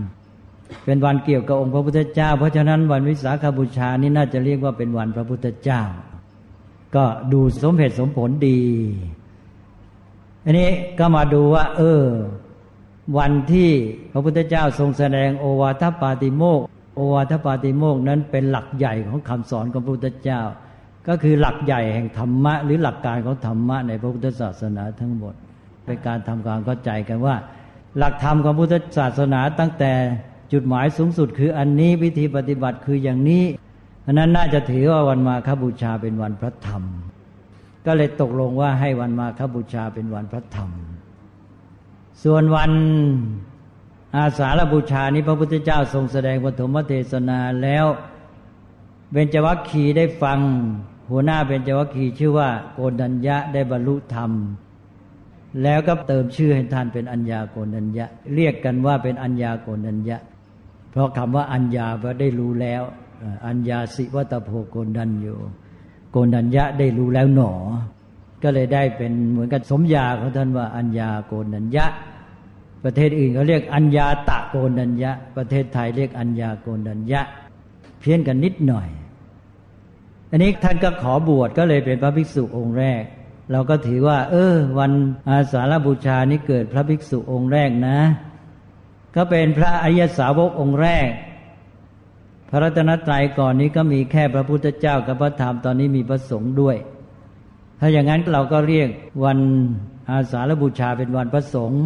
[0.85, 5.83] เป็นวันเกี่ยวกับองค์พระพุทธเจ้า เพราะฉะนั้นวันวิสาขบูชานี่น่าจะเรียกว่าเป็นวันพระพุทธเจ้า
[6.97, 8.61] ก็ดูสมเหตุสมผลดี
[10.45, 12.05] อันนี้ก็มาดูว่า เออ
[13.19, 13.71] วันที่
[14.13, 16.61] พระพุทธเจ้าทรงแสดงโอวาทปาติโมก
[16.95, 20.41] โอวาทปาติโมกนั้นเป็นหลักใหญ่ของคำสอนของพระพุทธเจ้า
[21.09, 25.35] ก็คือหลักใหญ่แห่งธรรมะ หรือหลักการของธรรมะในพระพุทธศาสนาทั้งหมด
[25.85, 27.37] เป็นการทำความเข้าใจกันว่า
[27.99, 29.93] หลักธรรมของพุทธศาสนาตั้งแต่
[30.53, 33.45] จุดหมายสูงสุดคืออันนี้วิธีปฏิบัติคืออย่างนี้
[34.09, 36.83] อันนั้นน่าจะถือว่าวันมาคบูชาเป็นวันพระธรรม
[37.87, 40.71] ก็เลยตกลงว่าให้วันมาคบูชาเป็นวันพระธรรม
[42.25, 42.73] ส่วนวัน
[44.17, 47.87] อาสาฬบูชานี้พระพุทธเจ้าทรงแสดงปฐมเทศนาแล้ว
[49.13, 50.39] เบญจวัคคีได้ฟัง
[51.11, 54.31] หัวหน้าเบญจวัคคีชื่อว่าโกนัญญะได้บรรลุธรรม
[55.63, 60.19] แล้วก็เติมชื่อให้ท่านเป็นอัญญาโกนัญญะ เรียกกันว่าเป็นอัญญาโกนัญญะ
[60.91, 62.83] เพราะคำว่าอัญญาแปลได้รู้แล้ว
[63.47, 65.27] อัญญาสิวัตโพโกนัญโย
[66.11, 67.53] โกนัญญะได้รู้แล้วหนอ
[68.43, 71.87] ก็เลยได้เป็นเหมือนกับสมญาของท่านว่าอัญญาโกนัญญะ
[72.85, 77.21] ประเทศอื่นเขาเรียกอัญญาตะโกนัญญะ ประเทศไทยเรียกอัญญาโกนัญญะ
[78.01, 78.89] เพี้ยนกันนิดหน่อย
[80.31, 83.03] อันนี้ท่านก็ขอบวชก็เลยเป็นพระภิกษุองค์แรก
[83.53, 84.93] เราก็ถือว่า เออ วัน
[85.29, 87.99] อาสาฬบูชานี้เกิดพระภิกษุองค์แรกนะ
[89.17, 91.09] ก็เป็นพระอริยสาวกองค์แรก
[92.49, 96.77] พระรัตนตรัยก่อนนี้ก็มีแค่พระพุทธเจ้ากับพระธรรมตอนนี้มีพระสงฆ์ด้วย
[97.81, 98.89] ถ้าอย่างนั้นเราก็เรียก
[99.25, 99.39] วัน
[100.11, 101.85] อาสาฬบูชาเป็นวันพระสงฆ์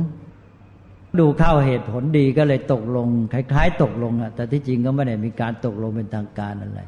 [1.18, 6.80] ดูเข้าเหตุผลดีก็เลยตกลง คล้าย ๆ ตกลงอะแต่ที่จริงก็ไม่ได้มีการตกลงเป็นทางการอะไร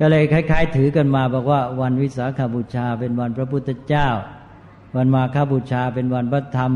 [0.00, 4.08] ก็เลยคล้าย ๆ ถือกันมาบอกว่าวันวิสาขาบูชาเป็นวันพระพุทธเจ้า
[4.96, 6.72] วันมาฆบูชาเป็นวันพระธรรม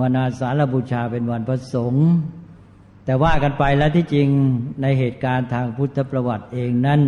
[0.00, 2.06] วันอาสาฬบูชาเป็นวันพระสงฆ์
[3.08, 4.28] แต่ว่ากันไปแล้วที่จริง
[4.82, 7.00] ในเหตุการณ์ทางพุทธประวัติเองนั้น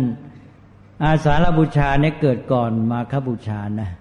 [1.03, 3.91] อาสาฬบูชาเนี่ยเกิดก่อนมาฆบูชานะ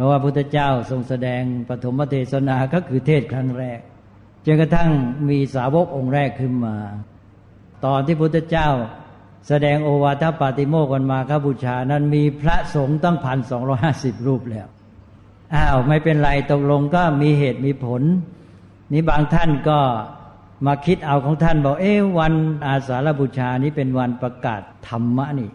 [0.00, 3.80] ราะว่าพุทธเจ้าทรงแสดงปฐมเทศนาก็คือเทศครั้งแรก
[4.44, 4.90] จนกระทั่ง
[5.28, 6.76] มีสาวกองค์แรกขึ้นมา
[7.84, 8.68] ตอนที่พุทธเจ้า
[9.48, 14.68] แสดงโอวาทปาติโมกวันมาคบูชานั้นมีพระสงฆ์ตั้งพันสองร้อยห้าสิบรูปแล้ว
[15.54, 18.02] อ้าวไม่เป็นไรตกลงก็มีเหตุมีผล
[18.92, 19.78] นี้บางท่านก็
[20.66, 22.34] มาคิดเอาของท่านบอกเอ๊วัน
[22.66, 25.50] อาสาฬบูชานี้เป็นวันประกาศธรรมะนี่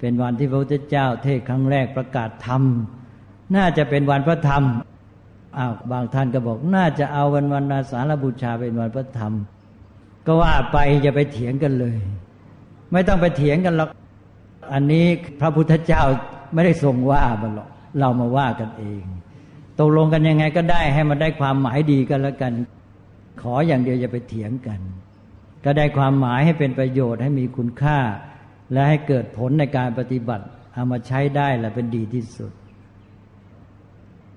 [0.00, 2.62] เป็นวันที่พระพุทธเจ้าเทศครั้งแรกประกาศธรรม
[3.56, 4.62] น่าจะเป็นวันพระธรรม
[5.58, 9.32] อ้าวบางท่านก็บอกน่าจะเอาวันวันอาสาฬบูชาเป็นวันพระธรรม
[10.26, 11.96] ก็ว่าไปจะไปเถียงกันเลย
[12.92, 13.90] ไม่ต้องไปเถียงกันหรอก
[14.72, 15.06] อันนี้
[15.40, 16.02] พระพุทธเจ้า
[16.52, 19.02] ไม่ได้ทรงว่ามันหรอกเรามาว่ากันเอง
[19.78, 22.52] ตกลงกันยังไงก็ได้ให้มันได้ความหมายดีกันแล้วกัน
[23.42, 24.80] ขออย่างเดียวอย่าไปเถียงกัน
[25.64, 27.98] ก็ได้ความหมายให้เป็นประโยชน์ให้มีคุณค่า
[28.72, 32.52] และให้เกิดผลในการปฏิบัติเอามาใช้ได้และเป็นดีที่สุด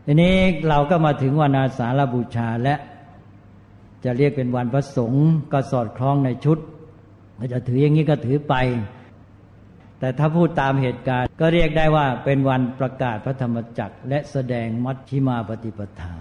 [0.06, 0.36] ทีนี้
[0.70, 2.76] เราก็มาถึงวันอาสาฬบูชาและ
[4.04, 6.58] จะเรียกเป็นวันพระสงฆ์ก็สอดคล้องในชุด
[7.54, 8.56] จะถืออย่างนี้ก็ถือไป
[10.00, 16.16] แต่ถ้าพูดตามเหตุการณ์ ก็เรียกได้ว่าเป็นวันประกาศพระธรรมจักร และแสดงมัชชิมาปฏิปทา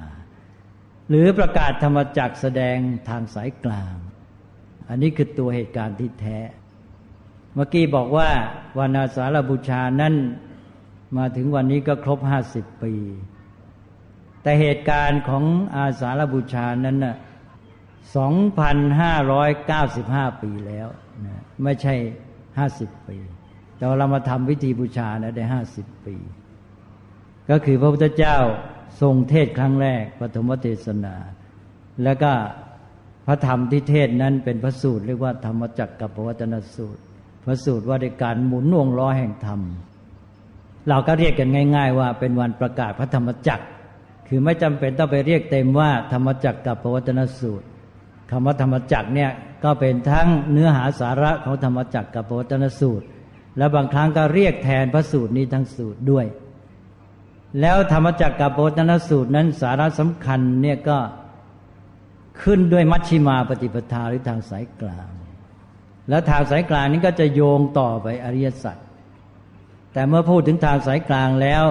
[1.09, 2.77] หรือประกาศธรรมจักแสดง
[3.09, 3.95] ทางสายกลาง
[4.89, 6.39] อันนี้คือตัวเหตุการณ์ที่แท้
[7.55, 8.31] เมื่อกี้บอกว่า
[8.79, 10.15] วันอาสาฬบูชานั้น
[11.17, 12.95] มาถึงวันนี้ก็ครบห้าสิบปี
[14.43, 15.45] แต่เหตุการณ์ของ
[15.77, 17.17] อาสาฬบูชานั้นน่ะ
[18.17, 20.89] สองพันห้าร้อยเก้าสิบห้าปีแล้ว
[21.25, 21.95] นะไม่ใช่
[22.59, 23.19] ห้าสิบปี
[23.77, 26.17] แต่เรามาทำวิธีบูชานะได้ห้าสิบปี
[27.51, 28.37] ก็คือพระพุทธเจ้า
[29.01, 31.15] ทรงเทศครั้งแรกปฐมเทศนา
[32.03, 32.33] แล้วก็
[33.27, 37.01] พระธรรมที่เทศนั้นเป็นพระสูตรเรียกว่าธรรมจักรกับปวัตนสูตร
[37.45, 39.61] พระสูตรว่าในการหมุนวงล้อแห่งธรรม
[40.89, 43.65] เราก็เรียกกันง่าย ๆ ว่าเป็นวันประกาศพระธรรมจักร
[44.29, 47.67] คือไม่จำเป็นต้องไปเรียกเต็มว่าธรรมจักรกับปวัตนสูตร
[48.31, 49.31] คำว่าธรรมจักรเนี่ย
[49.65, 53.07] ก็เป็นทั้งเนื้อหาสาระของธรรมจักรกับปวัตนสูตร
[53.59, 56.27] และบางครั้งก็เรียกแทนพระสูตรนี้ทั้งสูตรด้วย
[57.61, 60.99] แล้วธรรมจักรกับปวัตนสูตรนั้นสาระสำคัญเนี่ยก็
[62.43, 65.09] ขึ้นด้วยมัชชิมาปฏิปทาหรือทางสายกลาง
[66.09, 68.77] แล้วทางสายกลางนี้ก็จะโยงต่อไปอริยสัจ
[69.93, 71.65] แต่เมื่อพูดถึงทางสายกลางแล้ว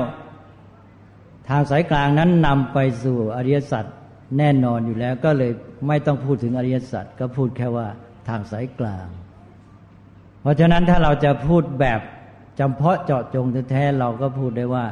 [1.49, 3.85] ทางสายกลางนั้นนำไปสู่อริยสัจ
[4.37, 5.51] แน่นอนอยู่แล้วก็เลย
[5.87, 7.87] ไม่ต้องพูดถึงอริยสัจก็พูดแค่ว่า
[8.29, 9.07] ทางสายกลาง
[10.41, 11.99] เพราะฉะนั้นถ้าเราจะพูดแบบ
[12.59, 14.85] จำเพาะเจาะจงแท้ๆเราก็พูดได้ว่า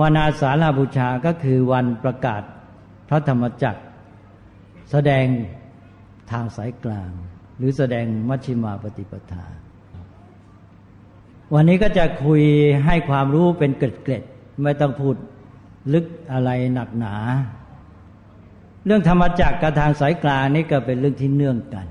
[0.00, 2.42] วันอาสาฬบูชาก็คือวันประกาศ
[3.08, 3.82] พระธรรมจักร
[4.90, 5.26] แสดง
[6.30, 7.10] ทางสายกลาง
[7.58, 9.44] หรือแสดงมัชฌิมาปฏิปทา
[11.54, 12.42] วันนี้ก็จะคุย
[12.86, 15.14] ให้ความรู้เป็นเกล็ดๆไม่ต้องพูด
[15.92, 17.14] ลึกอะไรหนักหนา
[18.84, 21.86] เรื่องธรรมจักรกับทางสายกลางนี่ก็เป็นเรื่องที่เนื่องกัน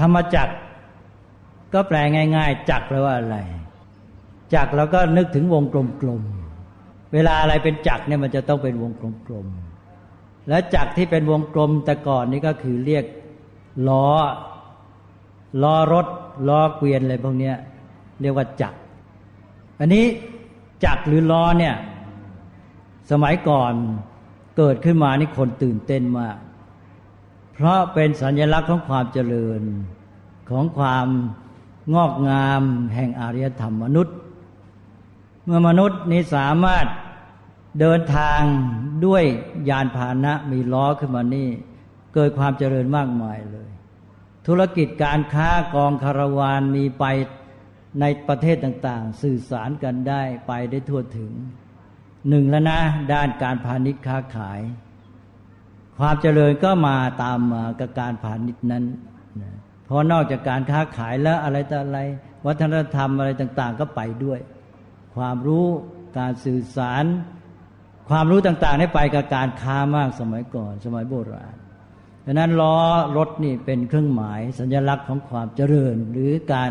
[0.00, 0.54] ธรรมจักร
[1.74, 1.98] ก็แปล
[2.36, 3.36] ง่าย ๆ จักแปลว่าอะไร
[4.54, 5.64] จักเราก็นึกถึงวง
[6.02, 6.35] กลมๆ
[7.12, 8.92] เวลาอะไรเป็นจักเนี่ยมันจะต้องเป็นวง
[9.26, 13.04] กลมๆแล้วจักที่เป็นวงกลมแต่ก่อนนี่ก็คือเรียก
[13.88, 14.06] ล้อ
[15.62, 16.06] ล้อรถ
[16.48, 17.52] ล้อเกวียนอะไรพวกนี้
[18.20, 18.74] เรียกว่าจัก
[19.80, 20.04] อันนี้
[20.84, 21.74] จักหรือล้อเนี่ย
[23.10, 23.72] สมัยก่อน
[24.56, 26.36] เกิดขึ้นมานี่คนตื่นเต้นมาก
[27.54, 29.62] เพราะเป็นสัญลักษณ์ของความเจริญ
[30.50, 31.06] ของความ
[31.94, 32.62] งอกงาม
[32.94, 34.16] แห่งอารยธรรมมนุษย์
[35.48, 36.86] เมื่อมนุษย์นี้สามารถ
[37.80, 38.40] เดินทาง
[39.06, 39.24] ด้วย
[39.68, 41.48] ยานพาหนะมีล้อขึ้นมานี่
[42.14, 43.70] เกิดความเจริญมากมายเลย
[44.46, 47.04] ธุรกิจการค้ากองคาราวานมีไป
[48.00, 51.32] ในประเทศต่างๆ สื่อสารกันได้ไปได้ทั่วถึง
[52.28, 52.80] หนึ่งแล้วนะ
[53.12, 54.60] ด้านการพาณิชย์ค้าขาย
[55.98, 58.84] ความเจริญก็มาตามมากับการพาณิชย์นั้น
[59.84, 61.98] เพราะนอกจากการค้าขายแล้วอะไรต่ออะไร
[62.46, 64.40] วัฒนธรรมอะไรต่าง ๆ ก็ไปด้วย
[65.16, 65.66] ความรู้
[66.18, 67.04] การสื่อสาร
[68.08, 71.56] ความรู้ต่างๆได้ไปกับการค้ามากสมัยก่อน สมัยโบราณ
[72.24, 72.76] ดังนั้นล้อ
[73.16, 76.70] รถนี่เป็นเครื่องหมาย สัญลักษณ์ของความเจริญ หรือการ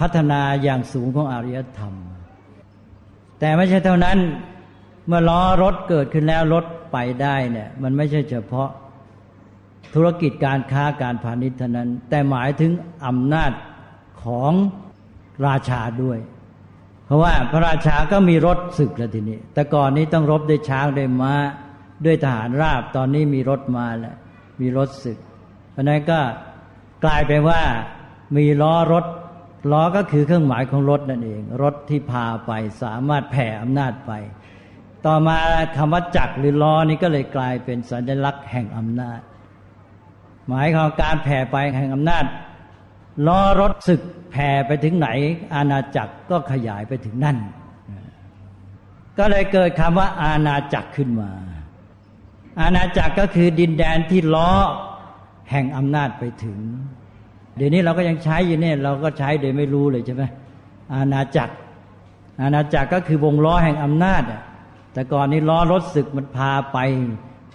[0.00, 1.94] พัฒนาอย่างสูงของอารยธรรม
[3.40, 4.18] แต่ไม่ใช่เท่านั้น
[5.06, 8.70] เมื่อล้อรถเกิดขึ้นแล้วรถไปได้เนี่ยมันไม่ใช่เฉพาะ
[9.94, 12.72] ธุรกิจการค้าการพาณิชย์เท่านั้น แต่หมายถึง
[13.06, 13.52] อำนาจ
[14.24, 14.52] ของ
[15.46, 16.18] ราชาด้วย
[17.12, 21.34] ราะว่าพระราชาก็มีรถศึกแล้วทีนี้ แต่ก่อนนี้ต้องรบด้วยช้างด้วยม้า
[22.04, 24.16] ด้วยทหารราบตอนนี้มีรถมาแล้ว
[24.60, 25.18] มีรถศึก
[25.72, 26.20] เพราะนั้นก็
[27.04, 27.60] กลายเป็นว่า
[28.36, 29.04] มีล้อรถ
[29.72, 34.12] ล้อก็คือเครื่องหมายของรถนั่นเอง รถที่พาไปสามารถแผ่อำนาจไป
[35.06, 35.36] ต่อมา
[35.76, 39.20] คำว่าจักรหรือล้อนี้ก็เลยกลายเป็นสัญลักษณ์แห่งอำนาจ
[40.48, 42.24] หมายของการแผ่ไปแห่งอำนาจ
[43.26, 45.08] ล้อรถศึกแผ่ไปถึงไหน
[45.54, 47.38] อาณาจักรก็ขยายไปถึงนั่น
[49.18, 51.30] ก็เลยเกิดคำว่า อาณาจักรขึ้นมา
[52.60, 54.52] อาณาจักรก็คือดินแดนที่ล้อ
[55.50, 56.58] แห่งอำนาจไปถึง
[57.56, 60.22] เดี๋ยวนี้เราก็ยังใช้อยู่เนี่ยเราก็ใช้โดยไม่รู้เลยใช่ไหม
[60.94, 61.54] อาณาจักร
[62.42, 64.22] อาณาจักรก็คือวงล้อแห่งอำนาจ
[64.92, 66.78] แต่ก่อนนี้ล้อรถศึกมันพาไป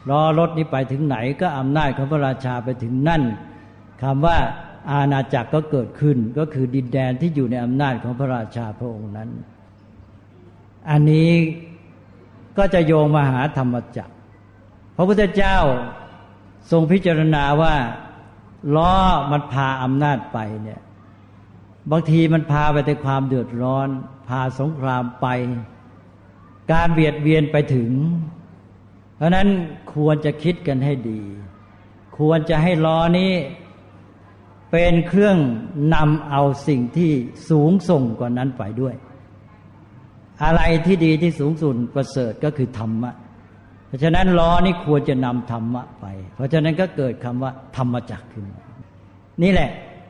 [0.10, 3.24] รอรถนี้ไปถึงไหน ก็อำนาจของพระราชาไปถึงนั่น
[4.02, 4.38] คำว่า
[4.92, 9.30] อาณาจักรก็เกิดขึ้นก็คือดินแดนที่อยู่ในอำนาจของพระราชาพระองค์นั้น
[10.90, 11.32] อันนี้
[12.58, 14.14] ก็จะโยงมาหาธรรมจักร
[14.96, 15.58] พระพุทธเจ้า
[16.72, 17.76] ทรงพิจารณาว่า
[18.76, 18.94] ล้อ
[19.32, 20.82] มันพาอำนาจไปเนี่ย
[21.92, 23.88] บางทีมันพาไปแต่ความเดือดร้อน
[24.28, 25.28] พาสงครามไป
[26.72, 27.92] การเบียดเบียนไปถึง
[29.16, 29.48] เพราะนั้น
[29.94, 31.22] ควรจะคิดกันให้ดี
[32.18, 33.34] ควรจะให้ล้อนี้
[34.72, 35.38] เป็นเครื่อง
[35.96, 37.12] นำเอาสิ่งที่
[37.50, 38.96] สูงส่งกว่านั้นไปด้วย
[40.44, 43.12] อะไรที่ดีที่สูงสุดประเสริฐก็คือธรรมะ
[43.88, 48.46] เพราะฉะนั้นล้อนี้ควรจะนำธรรมะไป เพราะฉะนั้นก็เกิดคำว่า ธรรมจักขึ้น
[49.44, 49.70] นี่แหละ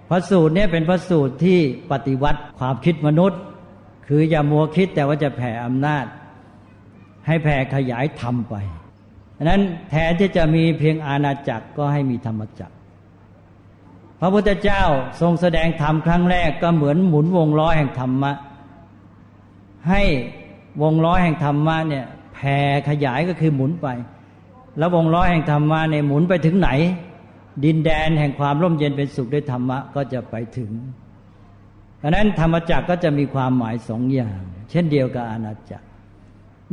[0.09, 1.59] พระสูตรนี้เป็นพระสูตรที่
[1.91, 3.39] ปฏิวัติความคิดมนุษย์
[4.07, 6.05] คืออย่ามัวคิดแต่ว่าจะแผ่อำนาจ
[7.27, 8.55] ให้แผ่ขยายธรรมไป
[9.37, 12.75] ดังนั้นแทนที่จะมีเพียงอาณาจักรก็ให้มีธรรมจักร
[14.19, 14.83] พระพุทธเจ้า
[15.21, 18.31] ทรงแสดงธรรมครั้งแรกก็เหมือนหมุนวงล้อแห่งธรรมะ
[19.89, 20.03] ให้
[20.81, 22.57] วงล้อแห่งธรรมะเนี่ยแผ่
[22.89, 23.87] ขยายก็คือหมุนไป
[24.77, 26.69] แล้ววงล้อแห่งธรรมะเนี่ยหมุนไปถึงไหน
[27.63, 30.71] ดินแดนแห่งความร่มเย็นเป็นสุขด้วยธรรมะก็จะไปถึง
[32.01, 34.39] ดังนั้นธรรมจักรก็จะมีความหมายสองอย่าง
[34.71, 35.85] เช่นเดียวกับอาณาจักร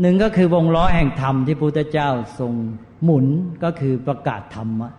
[0.00, 2.52] หนึ่งก็คือวงล้อแห่งธรรมที่พุทธเจ้าทรง
[3.04, 3.26] หมุน
[3.64, 4.90] ก็คือประกาศธรรมะ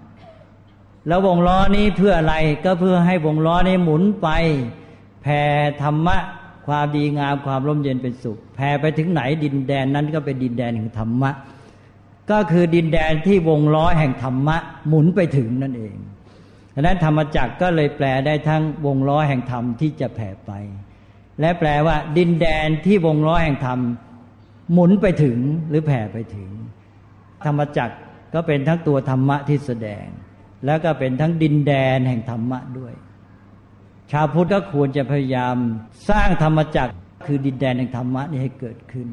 [1.08, 4.28] แล้ววงล้อนี้เพื่ออะไรก็เพื่อให้วงล้อนี้หมุนไป
[5.22, 5.42] แผ่
[5.84, 6.18] ธรรมะ
[6.68, 11.32] ความดีงามความร่มเย็นเป็นสุขแผ่ไปถึงไหนดินแดนนั้นก็เป็นดินแดนแห่งธรรมะ
[12.32, 15.96] ก็คือดินแดนที่วงล้อแห่งธรรมะ หมุนไปถึงนั่นเอง
[16.74, 20.52] ดังนั้นธรรมจักรก็เลยแปลได้ทั้งวงล้อแห่งธรรมที่จะแผ่ไป
[21.40, 23.80] และแปลว่าดินแดนที่วงล้อแห่งธรรม
[24.74, 25.38] หมุนไปถึง
[25.70, 26.50] หรือแผ่ไปถึง
[27.46, 27.96] ธรรมจักร
[28.34, 30.06] ก็เป็นทั้งตัวธรรมะที่แสดง
[30.66, 32.94] แล้วก็เป็นทั้งดินแดนแห่งธรรมะด้วย
[34.12, 35.56] ชาวพุทธก็ควรจะพยายาม
[36.10, 36.94] สร้างธรรมจักร
[37.26, 39.08] คือดินแดนแห่งธรรมะนี้ให้เกิดขึ้น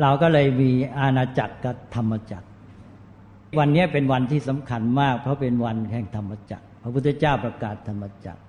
[0.00, 2.46] เราก็เลยมีอาณาจักรกับธรรมจักร
[3.58, 8.42] วันนี้เป็นวันที่สำคัญมาก เพราะเป็นวันแห่งธรรมจักร พระพุทธเจ้าประกาศธรรมจักร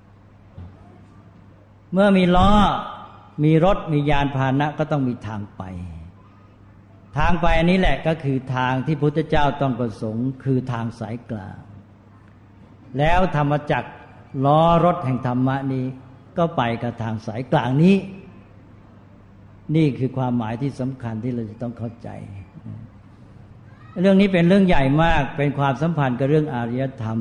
[1.93, 2.49] เมื่อมีล้อ
[3.43, 5.63] มีรถมียานพาหนะก็ต้องมีทางไป
[7.17, 11.57] ทางไปอันนี้แหละก็คือทางที่พุทธเจ้าต้องประสงค์ คือทางสายกลาง
[12.97, 13.89] แล้วธรรมจักร
[14.45, 15.85] ล้อรถแห่งธรรมะนี้
[16.37, 17.95] ก็ไปกับทางสายกลางนี้
[19.75, 22.09] นี่คือความหมายที่สำคัญที่เราจะต้องเข้าใจ
[24.01, 27.19] เรื่องนี้เป็นเรื่องใหญ่มากเป็นความสัมพันธ์กับเรื่องอารยธรรม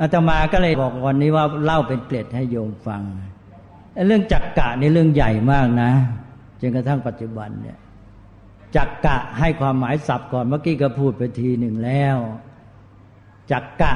[0.00, 3.02] อาตมาก็เลยบอกวันนี้ว่าเล่าเป็นเกล็ดให้โยมฟัง
[4.06, 5.90] เรื่องจักกะนี่เรื่องใหญ่มากนะ
[6.60, 7.78] จนกระทั่งปัจจุบันเนี่ย
[8.76, 12.16] จักกะให้ความหมายศัพท์ก่อนเมื่อกี้ก็พูดไปทีหนึ่งแล้ว
[13.50, 13.92] จักกะ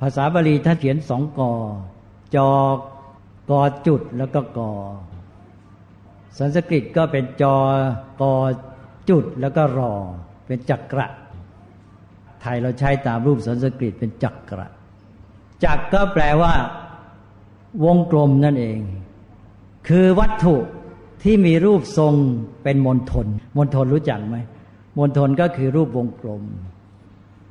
[0.00, 1.52] ภาษาบาลีถ้าเขียนสองกอ
[2.36, 2.76] จอก
[3.50, 4.72] กอจุดแล้วก็กอ
[6.38, 7.56] สันสกฤตก็เป็นจอ
[8.20, 8.34] กอ
[9.10, 9.92] จุดแล้วก็รอ
[10.46, 11.06] เป็นจักระ
[12.42, 14.68] ไทยเราใช้ตามรูปสันสกฤตเป็นจักระ
[15.64, 16.52] จักก็แปลว่า
[17.84, 18.80] วงกลมนั่นเอง
[19.88, 20.56] คือวัตถุ
[21.22, 22.14] ที่มีรูปทรง
[22.62, 24.36] เป็นมณฑลมณฑลรู้จักไหม
[24.98, 26.42] มณฑลก็คือรูปวงกลม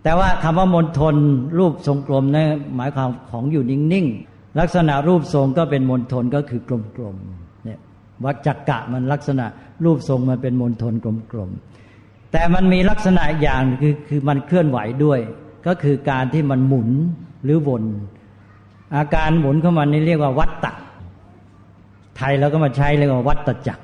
[0.08, 1.16] แต่ว่าคำว่ามณฑล
[1.60, 2.46] รูปทรงกลมนะ
[2.76, 6.62] หมายความของอยู่นิ่งๆลักษณะรูปทรงก็เป็นมณฑลก็คือ
[6.98, 7.80] กลมๆเนี่ย
[8.26, 9.46] วัจักกะมันลักษณะ
[9.86, 10.94] รูปทรงมันเป็นมณฑล
[11.32, 15.20] กลมๆแต่มันมีลักษณะอย่างคือคือมันเคลื่อนไหวด้วย
[15.68, 16.90] ก็คือการที่มันหมุน
[17.44, 17.84] หรือวน
[18.96, 20.74] อาการหมุนของมันนี่เรียกว่าวัตตะ
[22.18, 23.84] ไทยเราก็มาใช้เรียกว่าวัตจักร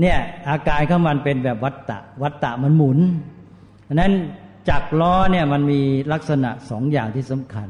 [0.00, 0.16] เนี่ย
[0.50, 2.98] อาการของมันเป็นแบบวัตตะ วัตตะมันหมุน
[3.94, 4.12] นั้น
[4.68, 5.80] จักรล้อเนี่ยมันมี
[6.12, 7.68] ลักษณะสองอย่างที่สำคัญ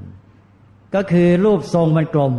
[0.94, 2.34] ก็คือรูปทรงมันกลม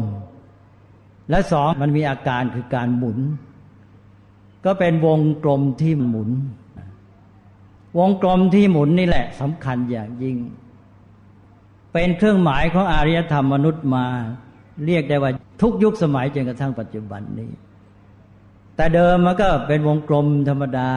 [1.30, 3.20] และสองมันมีอาการคือการหมุน
[4.66, 6.30] ก็เป็นวงกลมที่หมุน
[7.99, 10.38] วงกลมที่หมุนนี่แหละสำคัญอย่างยิ่ง
[11.93, 14.06] เป็นเครื่องหมายของอารยธรรมมนุษย์มา
[14.86, 15.32] เรียกได้ว่า
[15.62, 17.51] ทุกยุคสมัยจนกระทั่งปัจจุบันนี้
[18.76, 20.89] แต่เดิมมันก็เป็นวงกลมธรรมดา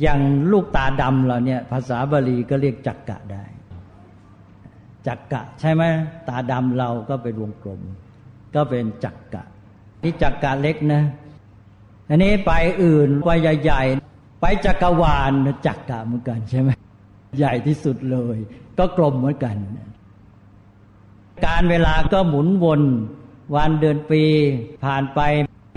[0.00, 0.20] อย่าง
[0.52, 3.44] ลูกตาดำเราเนี่ย ภาษาบาลีก็เรียกจักกะได้
[5.06, 5.82] จักกะ ใช่ไหม
[6.28, 7.80] ตาดำเราก็เป็นวงกลม
[8.54, 9.42] ก็เป็นจักกะ
[10.02, 11.02] นี่จักกะเล็กนะ
[12.08, 12.52] อันนี้ไป
[12.84, 15.32] อื่นไปใหญ่ๆไปจักรวาล
[15.66, 16.70] จักกะเหมือนกันใช่ไหม
[17.38, 18.36] ใหญ่ที่สุดเลย
[18.78, 19.56] ก็กลมเหมือนกัน
[21.46, 22.82] การเวลาก็หมุนวน
[23.54, 24.22] วันเดือนปี
[24.84, 25.20] ผ่านไป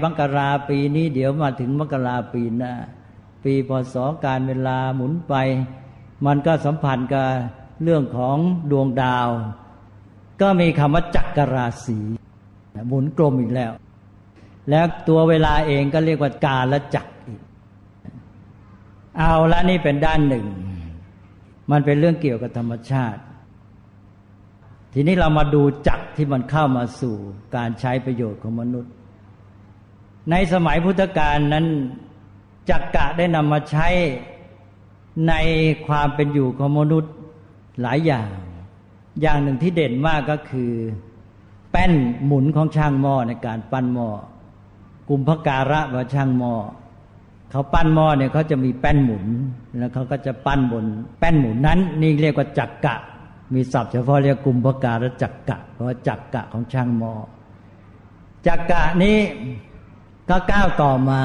[0.04, 2.74] มกราปีนี้เดี๋ยวมาถึงมกราปีหน้า
[3.44, 5.34] ปีพศการเวลาหมุนไป
[6.26, 7.28] มันก็สัมพันธ์กับ
[7.84, 8.38] เรื่องของ
[8.72, 9.30] ดวงดาว
[10.42, 12.00] ก็มีคำว่าจักรราศี
[12.88, 13.72] หมุนกลมอีกแล้ว
[14.70, 17.42] แล้วตัวเวลาเองก็เรียกว่ากาลจักรอีก
[19.18, 20.46] เอาละนี่เป็นด้านหนึ่ง
[21.72, 23.22] มันเป็นเรื่องเกี่ยวกับธรรมชาติ
[24.94, 27.16] ทีนี้เรามาดูจักรที่มันเข้ามาสู่
[27.56, 28.92] การใช้ประโยชน์ของมนุษย์
[30.32, 31.66] ในสมัยพุทธกาลนั้น
[32.70, 33.88] จักกะได้นำมาใช้
[35.28, 35.34] ใน
[35.88, 37.14] ความเป็นอยู่ของมนุษย์
[37.82, 38.30] หลายอย่าง
[39.22, 40.72] อย่างหนึ่งที่เด่นมากก็คือ
[41.72, 41.92] แป้น
[42.26, 44.10] หมุนของช่างหม้อในการปั้นหม้อ
[45.10, 46.54] กุมภการะว่าช่างหม้อ
[47.52, 49.26] เขาปั้นหม้อเนี่ยเขาจะมีแป้นหมุน
[49.78, 50.86] แล้วเขาก็จะปั้นบน
[51.20, 52.96] แป้นหมุนนั้น นี่เรียกว่าจักกะ
[53.54, 57.14] มีศัพท์เฉพาะเรียกกุมภการะจักกะ เพราะจักกะของช่างหม้อ
[58.48, 59.18] จักกะนี้
[60.30, 61.22] ก็ก้าวต่อมา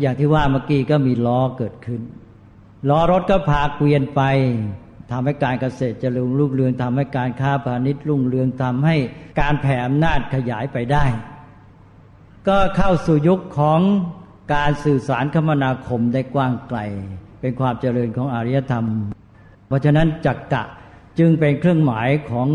[0.00, 2.02] อย่างที่ว่าเมื่อกี้ก็มีล้อเกิดขึ้น
[2.88, 4.22] ล้อรถก็พาเกวียนไป
[5.10, 8.96] ทำให้การเกษตรเจริญรุ่งเรืองทำให้การค้าพาณิชย์รุ่งเรืองทำให้
[9.40, 11.04] การแผ่อำนาจขยายไปได้
[12.48, 13.80] ก็เข้าสู่ยุคของ
[14.54, 16.78] การสื่อสารคมนาคมได้กว้างไกล
[17.40, 18.86] เป็นความเจริญของอารยธรรม
[19.66, 20.64] เพราะฉะนั้นจักกะ
[21.18, 22.48] จึงเป็นเครื่องหมายของ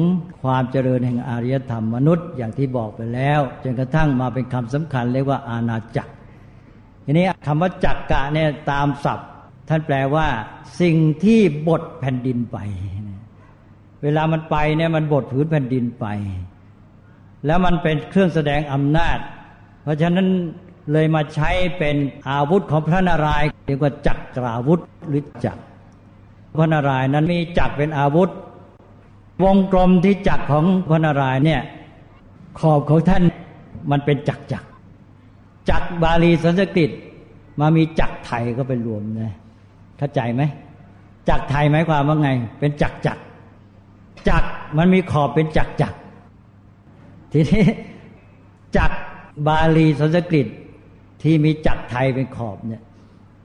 [0.43, 6.11] ความเจริญแห่งอารยธรรมมนุษย์อย่างที่บอกไปแล้วจนกระทั่งมาเป็นคำสำคัญเรียกว่าอาณาจักร
[7.05, 9.29] ทีนี้คำว่าจักกะเนี่ยตามศัพท์
[9.69, 10.27] ท่านแปลว่า
[10.81, 12.57] สิ่งที่บดแผ่นดินไป
[14.03, 16.05] เวลามันไปเนี่ยมันบดผืนแผ่นดินไป
[17.45, 19.17] แล้วมันเป็นเครื่องแสดงอำนาจ
[19.83, 20.27] เพราะฉะนั้น
[20.91, 21.95] เลยมาใช้เป็น
[22.29, 25.61] อาวุธของพระนารายณ์เรียกว่าจักราวุธหรือจักร
[26.55, 28.29] พระนารายณ์นั้นมีจักรเป็นอาวุธ
[29.41, 31.61] วงกลมที่จักรของพระนารายณ์เนี่ย
[32.59, 33.23] ขอบของท่าน
[33.91, 34.67] มันเป็นจักรจักร
[35.69, 36.91] จักรบาลีสันสกฤต
[37.59, 39.33] มามีจักรไทยก็เป็นรวมนะ
[39.97, 40.43] เข้าใจไหม
[41.29, 42.29] จักรไทยหมายความว่าไง
[42.59, 43.21] เป็นจักรจักร
[44.29, 45.97] จักรมันมีขอบเป็นจักรจักร
[47.31, 47.63] ทีนี้
[48.77, 48.97] จักร
[49.47, 50.47] บาลีสันสกฤต
[51.23, 52.83] ที่มีจักรไทยเป็นขอบเนี่ย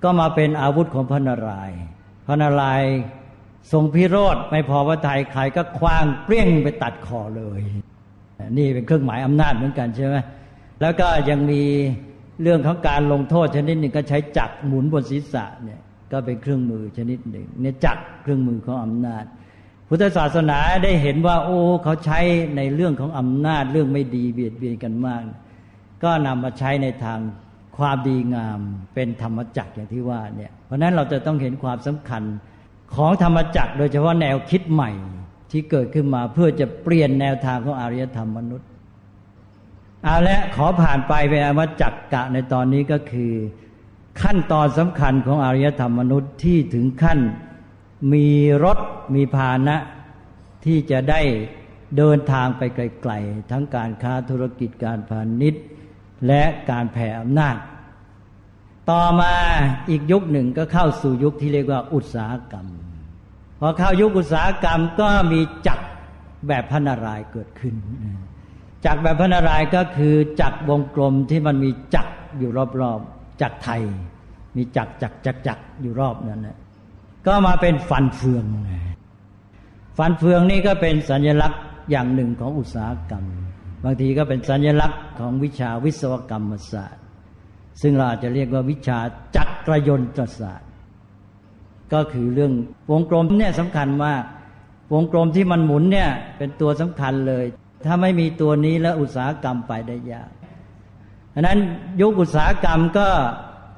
[0.02, 1.80] ก็มาเป็นอาวุธของพระนารายณ์
[2.26, 2.92] พระนารายณ์
[3.72, 7.60] ทรงพิโรธไม่พอว่าไทยใครก็คว้างเปรี้ยงไปตัดคอเลย
[8.58, 10.16] นี่เป็นเครื่องหมายอำนาจเหมือนกันใช่ไหม
[10.80, 11.62] แล้วก็ยังมี
[12.42, 15.80] เรื่องของการลงโทษชนิดหนึ่งก็ใช้จักหมุนบนศีรษะเนี่ย
[16.12, 19.24] ก็เป็นเครื่องมือชนิดหนึ่งเนี่ยจักเครื่องมือของอำนาจ
[19.88, 22.20] พุทธศาสนาได้เห็นว่า โอ้เขาใช้
[22.56, 25.22] ในเรื่องของอำนาจเรื่องไม่ดีเบียดเบียนกันมาก
[26.02, 27.20] ก็นำมาใช้ในทาง
[27.78, 28.60] ความดีงาม
[28.94, 32.22] เป็นธรรมจักรอย่างที่ว่าเนี่ยเพราะนั้นเราจะต้องเห็นความสำคัญ
[32.94, 34.90] ของธรรมจักรโดยเฉพาะแนวคิดใหม่
[35.50, 38.68] ที่เกิดขึ้นมาเพื่อจะเปลี่ยนแนวทางของอารยธรรมมนุษย์
[40.04, 43.32] เอาละขอผ่านไปเป็นอมจักกะในตอนนี้ก็คือ
[44.22, 47.18] ขั้นตอนสำคัญของอารยธรรมมนุษย์ที่ถึงขั้น
[48.12, 48.28] มี
[48.64, 48.78] รถ
[49.14, 49.76] มีพาหนะ
[50.64, 51.20] ที่จะได้
[51.96, 55.62] เดินทางไปไกลๆ ทั้งการค้าธุรกิจการพาณิชย์
[56.26, 57.56] และการแผ่อำนาจ
[58.90, 59.34] ต่อมา
[59.90, 62.66] อีกยุคหนึ่งก็เข้าสู่ยุคที่เรียกว่าอุตสาหกรรม
[63.60, 65.84] พอเข้ายุคอุตสาหกรรมก็มีจักร
[66.48, 67.74] แบบพระนารายเกิดขึ้น
[68.86, 72.50] จักรแบบพระนารายก็คือจักรวงกลมที่มันมีจักรอยู่
[72.80, 73.82] รอบๆจักรไทย
[74.56, 76.58] มีจักรจักรจักรจักรอยู่รอบนั้นนะ
[77.26, 78.44] ก็มาเป็นฟันเฟือง
[79.98, 83.24] ฟันเฟืองนี่ก็เป็นสัญลักษณ์อย่างหนึ่งของอุตสาหกรรม
[83.84, 87.04] บางทีก็เป็นสัญลักษณ์ของวิชาวิศวกรรมศาสตร์
[87.82, 88.98] ซึ่งเราอาจจะเรียกว่าวิชา
[89.36, 90.67] จักรยนตศาสตร์
[91.92, 92.52] ก็คือเรื่อง
[92.90, 94.22] วงกลมเนี่ยสำคัญมาก
[94.94, 97.44] วงกลมที่มันหมุนเนี่ยเป็นตัวสำคัญเลย
[97.86, 100.30] ถ้าไม่มีตัวนี้แล้วอุตสาหกรรมไปได้ยาก
[101.34, 101.58] ดังนั้น
[102.00, 103.08] ยุคอุตสาหกรรมก็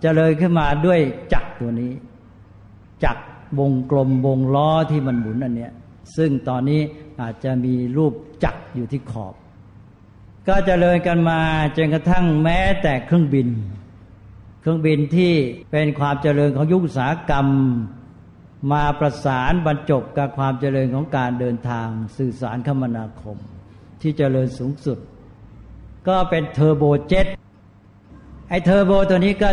[0.03, 1.01] จะเลยขึ้นมาด้วย
[1.33, 1.93] จักรตัวนี้
[3.05, 3.23] จักร
[3.59, 5.73] วงกลมวงล้อที่มันหมุนอันเนี้ย
[6.17, 6.81] ซึ่งตอนนี้
[7.21, 8.13] อาจจะมีรูป
[8.45, 9.35] จักรอยู่ที่ขอบ
[10.49, 11.41] ก็จเจริญกันมา
[11.77, 13.49] จนกระทั่งแม้แต่เครื่องบิน
[14.61, 15.33] เครื่องบินที่
[15.71, 17.47] เป็นความเจริญของยุคอุตสาหกรรม
[18.73, 23.37] มาประสานบรรจบกับความเจริญของการเดินทางสื่อสารคมนาคม
[24.01, 24.99] ที่เจริญสูงสุด
[26.09, 27.26] ก็เป็น turbojet
[28.49, 29.49] ไอเทอร์โบตัวนี้ก็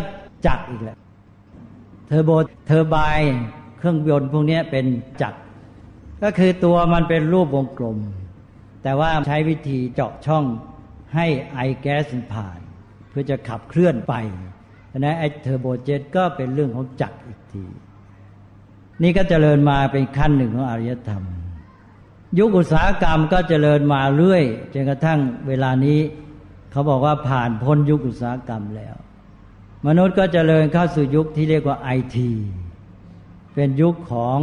[0.47, 0.97] จักรอีกแหละ
[2.07, 2.32] turbo
[2.67, 2.95] turbine
[3.78, 4.86] เครื่องยนต์พวกนี้เป็น
[5.22, 5.39] จักร
[6.24, 7.97] ก็คือตัวมันเป็นรูปวงกลม
[8.84, 10.45] แต่ว่าใช้วิธีเจาะช่อง
[11.16, 12.03] ให้ไอแก๊ส
[12.34, 12.60] ผ่าน
[13.10, 14.14] เพื่อจะขับเคลื่อนไป
[14.99, 17.66] นะไอเทอร์โบเจ็ตก็เป็นเรื่องของจักรอีกที
[19.03, 21.23] นี่ก็เจริญมาเป็นขั้นหนึ่งของอารยธรรม
[22.39, 24.43] ยุคอุตสาหกรรมก็เจริญมาเรื่อย
[24.73, 25.99] จนกระทั่งเวลานี้
[26.71, 28.95] เขาบอกว่าผ่านพ้นยุคอุตสาหกรรมแล้ว
[29.87, 32.31] มนุษย์ก็เจริญเข้าสู่ยุคที่เรียกว่าไอที
[33.55, 34.39] เป็นยุคของ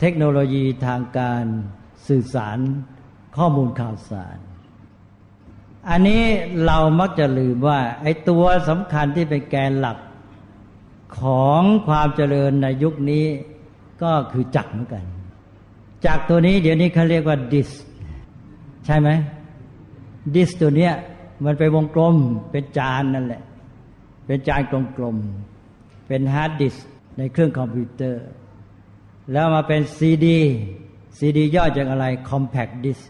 [0.00, 1.44] เทคโนโลยีทางการ
[2.08, 2.58] สื่อสาร
[3.36, 4.38] ข้อมูลข่าวสาร
[5.90, 6.22] อันนี้
[6.66, 9.98] เรามักจะลืมว่าไอ้ตัวสำคัญที่เป็นแกนหลัก
[11.18, 13.26] ของความเจริญในยุคนี้
[14.02, 15.04] ก็คือจักรเหมือนกัน
[16.06, 17.70] จักรตัวนี้เดี๋ยวนี้เขาเรียกว่าดิส
[18.86, 19.08] ใช่ไหม
[20.34, 20.92] ดิสตัวเนี้ย
[21.44, 22.16] มันเป็นวงกลม
[22.50, 23.42] เป็นจานนั่นแหละ
[24.26, 24.60] เป็นจาน
[24.96, 26.74] กลมๆเป็น hard disk
[27.18, 28.24] ในเครื่องคอมพิวเตอร์
[29.32, 33.02] แล้วมาเป็น CD CD ย่อจากอะไร Compact Disc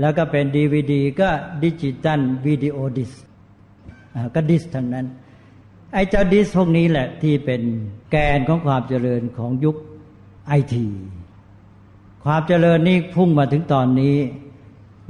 [0.00, 1.30] แล้วก็เป็นดีวดีก็
[1.62, 3.12] digital video disc
[4.34, 5.06] ก็ disc ทั้งนั้น
[5.94, 7.62] ไอ้เจ้า disc พวกนี้แหละที่เป็น
[8.10, 9.76] แกนของความเจริญของยุค
[10.46, 10.88] ไอที
[12.24, 14.16] ความเจริญนี้พุ่งมาถึงตอนนี้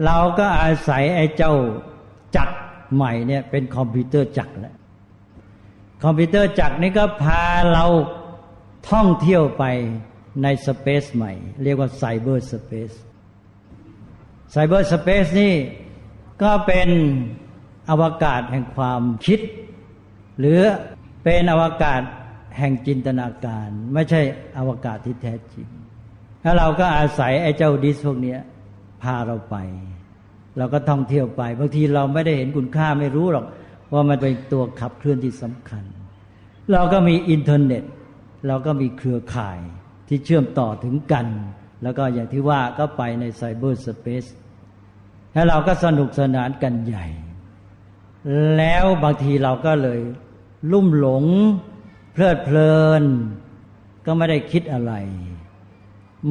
[0.04, 1.54] เราก็อาศัยไอ้เจ้า
[2.36, 2.56] จักร
[2.94, 4.74] ใหม่เนี่ยเป็นคอมพิวเตอร์จักรแล้ว
[6.04, 7.84] คอมพิวเตอร์จักรนี้ก็พาเรา
[8.90, 9.64] ท่องเที่ยวไป
[10.42, 11.32] ใน space ใหม่
[11.62, 12.90] เรียกว่า cyberspace
[14.52, 15.54] cyberspace นี่
[16.42, 16.88] ก็เป็น
[17.90, 19.40] อวกาศแห่งความคิด
[20.38, 20.60] หรือ
[21.22, 22.00] เป็นอวกาศ
[22.58, 24.20] แห่งจินตนาการ ไม่ใช่
[24.58, 25.68] อวกาศที่แท้จริง
[26.42, 28.36] แล้วเราก็อาศัยไอ้เจ้า disc พวกนี้
[29.02, 29.56] พาเราไป
[30.58, 33.46] เราก็ท่องเที่ยวไป บางทีเราไม่ได้เห็นคุณค่าไม่รู้หรอก
[33.92, 35.84] ว่ามันเป็นตัวขับเคลื่อนที่สำคัญ
[36.72, 37.84] เราก็มีอินเทอร์เน็ต
[38.46, 39.58] เราก็มีเครือข่าย
[40.08, 41.26] ที่เชื่อมต่อถึงกัน
[41.82, 44.24] แล้วก็อย่างที่ว่าก็ไปใน cyberspace
[45.32, 47.06] แล้วเราก็สนุกสนานกันใหญ่
[48.56, 50.00] แล้วบางทีเราก็เลย
[50.72, 51.24] ลุ่มหลง
[52.12, 53.02] เพลิดเพลิน
[54.06, 54.92] ก็ไม่ได้คิดอะไร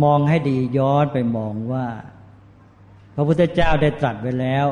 [0.04, 1.88] มองให้ดีย้อนไปมองว่า
[3.16, 4.68] พระพุทธเจ้าได้ตรัสไว้แล้ว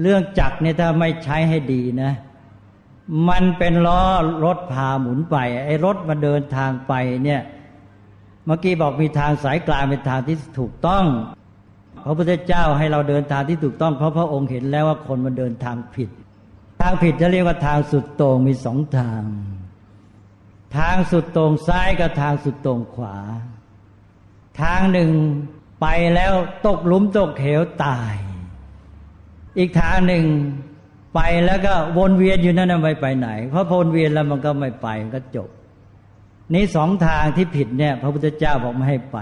[0.00, 2.12] เรื่องจักรเนี่ยถ้าไม่ใช้ให้ดีนะ
[3.28, 4.02] มันเป็นล้อ
[4.44, 6.92] รถพาหมุนไป ไอ้รถมาเดินทางไป
[7.24, 7.40] เนี่ย
[8.46, 11.04] เมื่อกี้บอกมีทางสายกลางเป็นทางที่ถูกต้อง
[12.04, 16.10] พระพุทธเจ้าให้เราเดินทางที่ถูกต้องเพราะพระองค์เห็นแล้วว่าคนมันเดินทางผิด
[16.80, 19.22] ทางผิดจะเรียกว่าทางสุดโต่งมีสองทาง
[20.78, 23.16] ทางสุดโต่งซ้ายกับทางสุดโต่งขวา
[24.62, 25.10] ทางหนึ่ง
[25.80, 26.32] ไปแล้ว
[26.66, 28.14] ตกหลุมตกเหวตาย
[29.58, 30.24] อีกทางหนึ่ง
[31.14, 35.48] ไปแล้วก็วนเวียนอยู่นั่นไม่ไปไหน เพราะวนเวียนแล้วมันก็ไม่ไปมันก็จบ
[36.54, 39.18] นี้สองทางที่ผิดเนี่ยพระพุทธเจ้าบอกไม่ให้ไป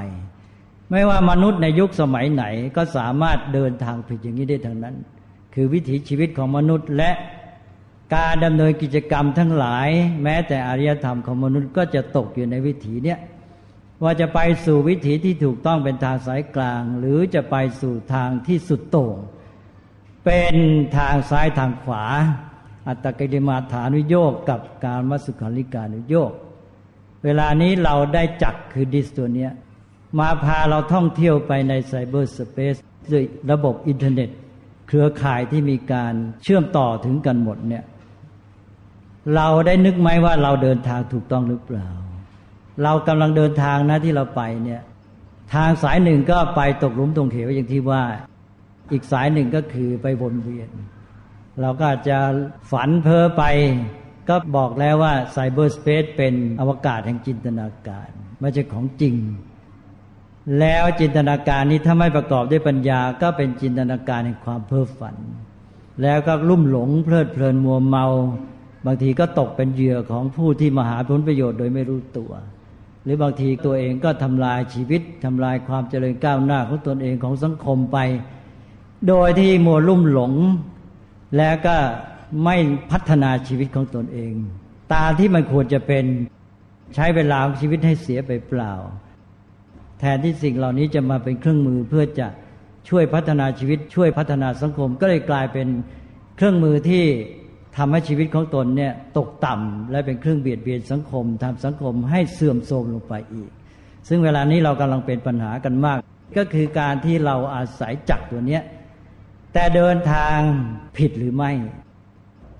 [0.90, 2.44] ไม่ว่ามนุษย์ในยุคสมัยไหน
[2.76, 4.96] ก็สามารถเดินทางผิดอย่างนี้ได้ทั้งนั้น
[5.54, 7.10] คือวิถีชีวิตของมนุษย์และ
[8.14, 9.88] การดำเนินกิจกรรมทั้งหลาย
[10.22, 13.18] แม้แต่อารยธรรมของมนุษย์ก็จะตกอยู่ในวิถีเนี้ย
[14.02, 19.16] ว่าจะไปสู่วิถีที่ถูกต้องเป็นทางสายกลาง หรือจะไปสู่ทางที่สุดโต่ง
[20.24, 20.54] เป็น
[20.96, 22.04] ทางซ้ายทางขวา
[22.88, 26.32] อัตตกิริมาฐานุโยกกับการมัสุขาริการุโยก
[27.24, 29.52] เวลานี้เราได้จักคือดิสตัวเนี้ย
[30.18, 32.76] มาพาเราท่องเที่ยวไปในไซเบอร์สเปซ
[33.12, 34.30] ด้วยระบบอินเทอร์เน็ต
[34.88, 37.84] เครือข่ายที่มีการเชื่อมต่อถึงกันหมดเนี่ย
[39.34, 41.88] เราได้นึกไหมว่าเราเดินทางถูกต้องหรือเปล่า
[42.82, 44.82] เรากำลังเดินทางนะที่เราไปเนี่ย
[45.54, 48.02] ทางสายหนึ่งก็ไปตกหลุมตรงเขวอย่างที่ว่า
[48.92, 50.70] อีกสายหนึ่งก็คือไปวนเวียน
[51.60, 52.18] เราก็จะ
[52.70, 53.42] ฝันเพ้อไป
[54.28, 58.08] ก็บอกแล้วว่าไซเบอร์สเปซเป็นอวกาศแห่งจินตนาการ
[58.40, 59.16] ไม่ใช่ของจริง
[60.58, 65.16] แล้วจินตนาการนี้ถ้าไม่ประกอบด้วยปัญญาก็เป็นจินตนาการแห่งความเพ้อฝัน
[66.02, 68.06] แล้วก็ลุ่มหลงเพลิดเพลินมัวเมา
[68.86, 72.32] บางทีก็ตกเป็นเหยื่อของผู้ที่มาหาผลประโยชน์โดยไม่รู้ตัว
[73.04, 77.98] หรือบางทีตัวเองก็ทำลายชีวิตทำลายความเจริญก้าวหน้าของตนเองของสังคมไป
[79.08, 80.32] โดยที่มัวลุ่มหลง
[81.36, 81.76] แล้วก็
[82.44, 82.56] ไม่
[82.90, 84.32] พัฒนาชีวิตของตนเอง
[84.92, 86.04] ตาที่มันควรจะเป็น
[86.94, 88.74] ใช้เวลาของชีวิตให้เสียไปเปล่า
[90.00, 92.28] แทนที่สิ่งเหล่านี้จะมาเป็นเครื่องมือเพื่อจะ
[92.88, 95.68] ช่วยพัฒนาชีวิตช่วยพัฒนาสังคม ก็เลยกลายเป็น
[96.36, 97.04] เครื่องมือที่
[97.76, 103.50] ทำให้ชีวิตของตนเนี่ยตกต่ำและเป็นเครื่องเบียดเบียนสังคมทำสังคมให้เสื่อมโทรมลงไปอีก
[104.08, 105.98] ซึ่งเวลานี้เรากำลังเป็นปัญหากันมาก
[106.36, 108.62] ก็คือการที่เราอาศัยจักตัวเนี้ย
[109.52, 110.38] แต่เดินทาง
[110.96, 111.52] ผิดหรือไม่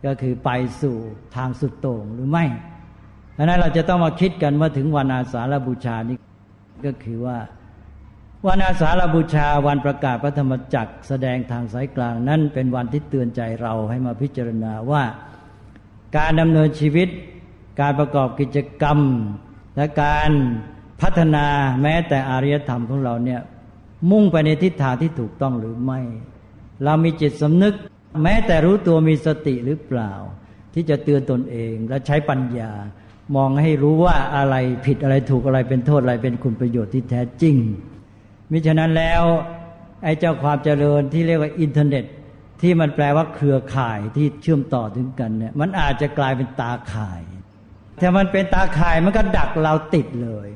[0.07, 0.51] ก็คือไป
[0.83, 0.97] สู่
[1.37, 2.45] ทางสุดโต่งหรือไม่
[3.35, 6.17] เพราะนั้นเราจะต้องมาคิดกันว่าถึงวันอาสาฬบูชานี้
[6.87, 7.39] ก็คือว่า
[8.47, 15.03] วันอาสาฬบูชาวันประกาศพระธรรมจักรแสดงทางสายกลางนั่นเป็นวันที่เตือนใจเราให้มาพิจารณาว่า
[16.17, 17.09] การดำเนินชีวิต
[17.81, 18.99] การประกอบกิจกรรม
[19.77, 20.31] และการ
[21.01, 21.47] พัฒนา
[21.83, 23.41] แม้แต่อารยธรรมของเราเนี่ย
[24.11, 26.01] มุ่งไปในทิศทางที่ถูกต้องหรือไม่
[26.85, 27.75] เรามีจิตสำนึก
[28.23, 30.13] แม้แต่รู้ตัวมีสติหรือเปล่า
[30.75, 32.73] ที่จะเตือนตนเองและใช้ปัญญา
[33.37, 34.55] มองให้รู้ว่าอะไร
[34.87, 37.57] ผิดอะไรถูกอะไรเป็นโทษอะไรเป็นคุณประโยชน์ที่แท้จริง
[38.51, 39.23] มิฉะนั้นแล้ว
[40.05, 42.05] ไอ้เจ้าความเจริญที่เรียกว่าอินเทอร์เน็ต
[42.61, 47.23] ที่มันแปลว่าเครือข่ายที่เชื่อมต่อถึงกันเนี่ยมันอาจจะกลายเป็นตาข่าย
[48.01, 50.49] ถ้ามันเป็นตาข่ายมันก็ดักเราติดเลย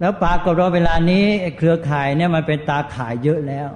[0.00, 1.24] แล้วปรากฏว่าเวลานี้
[1.56, 3.68] เครือข่ายเนี่ยมันเป็นตาข่ายเยอะแล้ว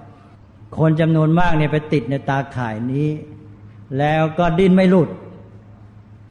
[0.78, 3.08] คนจำนวนมากเนี่ยไปติดในตาข่ายนี้
[3.98, 5.08] แล้วก็ดิ้นไม่หลุด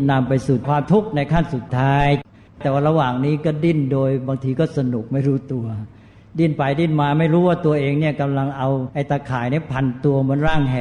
[0.10, 2.08] นำไปสู่ความทุกข์ในขั้นสุดท้าย
[2.62, 5.66] แต่ว่าระหว่างนี้ก็ดิ้นโดยบางทีก็สนุกไม่รู้ตัว
[6.40, 10.78] ดิ้นไปดิ้นมาไม่รู้ว่าตัวเองเนี่ยกำลังเอาไอ้ตะข่ายเนี่ยพันตัวบนร่างแห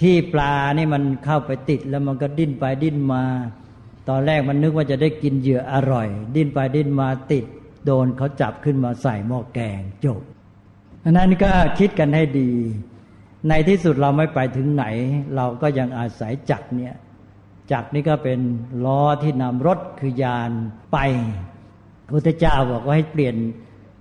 [0.00, 3.22] ที่ปลานี่มันเข้าไปติดแล้วมันก็ดิ้นไปดิ้นมา
[4.08, 7.44] ตอนแรกมันนึกว่าจะได้กินเหยื่ออร่อย ดิ้นไปดิ้นมาติด
[7.86, 10.20] โดนเขาจับขึ้นมาใส่หม้อแกงจบ
[11.04, 12.50] อันนั้นก็คิดกันให้ดี
[13.48, 14.84] ในที่สุดเราไม่ไปถึงไหน
[15.36, 16.94] เราก็ยังอาศัยจักเนี่ย
[17.72, 18.40] จักนี่ก็เป็น
[18.84, 20.50] ล้อที่นำรถคือยาน
[20.92, 20.98] ไป
[22.04, 23.36] พระพุทธเจ้าบอกว่าให้เปลี่ยน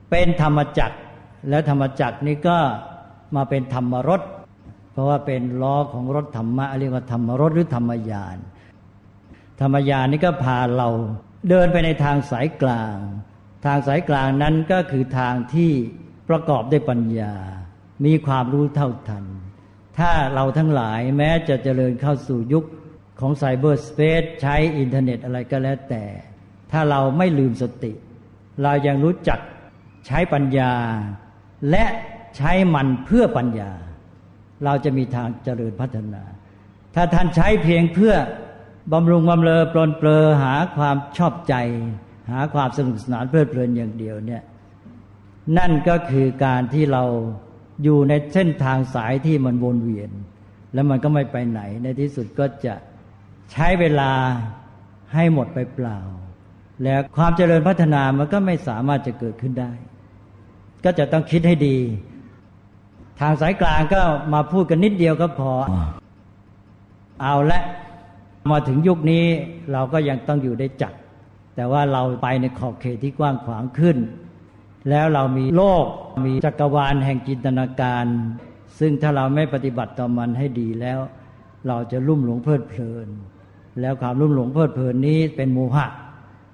[0.09, 0.97] เป็นธรรมจักร
[1.49, 2.57] แล้วธรรมจักรนี้ก็
[3.35, 4.21] มาเป็นธรรมรถ
[4.91, 8.37] เพราะว่าเป็นล้อของรถธรรมะเรียกว่าธรรมรถหรือธรรมยาน
[9.61, 10.89] ธรรมยานนี้ก็พาเรา
[11.49, 12.95] เดินไปในทางสายกลาง
[13.65, 15.71] ทางสายกลางนั้นก็คือทางที่
[16.29, 17.33] ประกอบด้วยปัญญา
[18.05, 19.25] มีความรู้เท่าทัน
[19.99, 22.65] ถ้าเราทั้งหลายแม้จะเจริญเข้าสู่ยุค
[23.19, 26.03] ของไซเบอร์สเปซใช้อินเทอร์เน็ตอะไรก็แล้วแต่
[26.71, 27.93] ถ้าเราไม่ลืมสติ
[28.63, 29.39] เรายังรู้จัก
[30.07, 30.73] ใช้ปัญญา
[31.69, 31.85] และ
[32.37, 33.71] ใช้มันเพื่อปัญญา
[34.65, 36.23] เราจะมีทางเจริญพัฒนา
[36.95, 38.15] ถ้าท่านใช้เพียงเพื่อ
[38.93, 41.55] บำรุงบำเรอปลนเปลือหาความชอบใจ
[42.31, 44.43] หาความสนุกสนานเพลิดเพลินอย่างเดียวเนี่ย
[45.57, 47.03] นั่นก็คือการที่เรา
[47.83, 50.11] อยู่ในเส้นทางสายที่มันวนเวียน
[50.73, 52.73] แล้วมันก็ไม่ไปไหน ในที่สุดก็จะ
[53.51, 54.11] ใช้เวลา
[55.13, 55.99] ให้หมดไปเปล่า
[56.83, 59.71] แล้วความเจริญพัฒนามันก็ไม่สามารถจะเกิดขึ้นได้
[60.83, 61.77] ก็จะต้องคิดให้ดี
[63.19, 64.01] ทางสายกลางก็
[64.33, 65.53] มาพูดกันนิดเดียวก็พอ
[67.21, 67.61] เอาละ
[68.51, 69.25] มาถึงยุคนี้
[69.71, 70.93] เราก็ยังต้องอยู่ได้จัด
[71.55, 73.97] แต่ว่าเราไปในขอบเขตที่กว้างขวางขึ้น
[74.89, 75.85] แล้วเรามีโลก
[76.25, 78.05] มีจักรวาลแห่งจินตนาการ
[78.79, 80.99] ซึ่งถ้าเราไม่ปฏิบัติต่อมันให้ดีแล้ว
[81.67, 83.07] เราจะลุ่มหลงเพลิดเพลิน
[83.81, 85.87] แล้วความลุ่มหลงเพลิดเพลินนี้เป็นโมหะ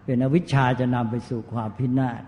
[0.06, 2.22] เป็นอวิชชาจะนำไปสู่ความพินาศ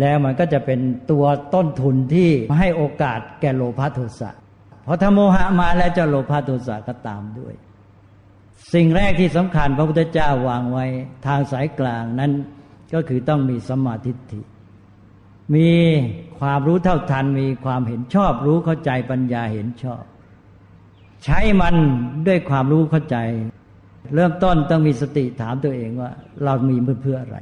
[0.00, 0.80] แล้วมันก็จะเป็น
[1.10, 1.24] ตัว
[1.54, 4.30] ต้นทุนที่ให้โอกาสแก่โลภะโทสะ
[4.84, 7.54] เพราะถ้าโมหะมาแล้วจะโลภะโทสะก็ตามด้วย
[8.74, 10.86] สิ่งแรกที่สำคัญพระพุทธเจ้าวางไว้
[11.26, 12.32] ทางสายกลางนั้น
[12.94, 14.40] ก็คือต้องมีสมาธิิ
[15.54, 15.70] มี
[16.40, 20.02] ความรู้เท่าทันมีความเห็นชอบรู้เข้าใจปัญญาเห็นชอบ
[21.24, 21.76] ใช้มัน
[22.26, 23.16] ด้วยความรู้เข้าใจ
[24.14, 26.10] เริ่มต้นต้องมีสติถามตัวเองว่า
[26.44, 27.38] เรามีเพื่ออะไร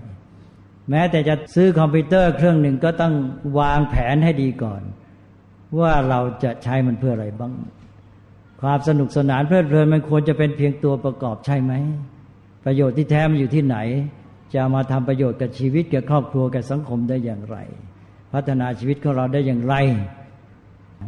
[0.91, 3.14] แม้แต่จะซื้อคอมพิวเตอร์เครื่องหนึ่งก็ต้อง
[3.59, 4.82] วางแผนให้ดีก่อน
[5.80, 7.53] ว่าเราจะใช้มันเพื่ออะไรบ้าง
[8.62, 11.72] ความสนุกสนานเพลิดเพลินมันควรจะเป็นเพียงตัวประกอบใช่ไหม
[12.64, 13.76] ประโยชน์ที่แท้มันอยู่ที่ไหน
[14.55, 17.57] จะมาทำประโยชน์กับชีวิตกับครอบครัวกับสังคมได้อย่างไร
[18.32, 19.74] พัฒนาชีวิตของเราได้อย่างไร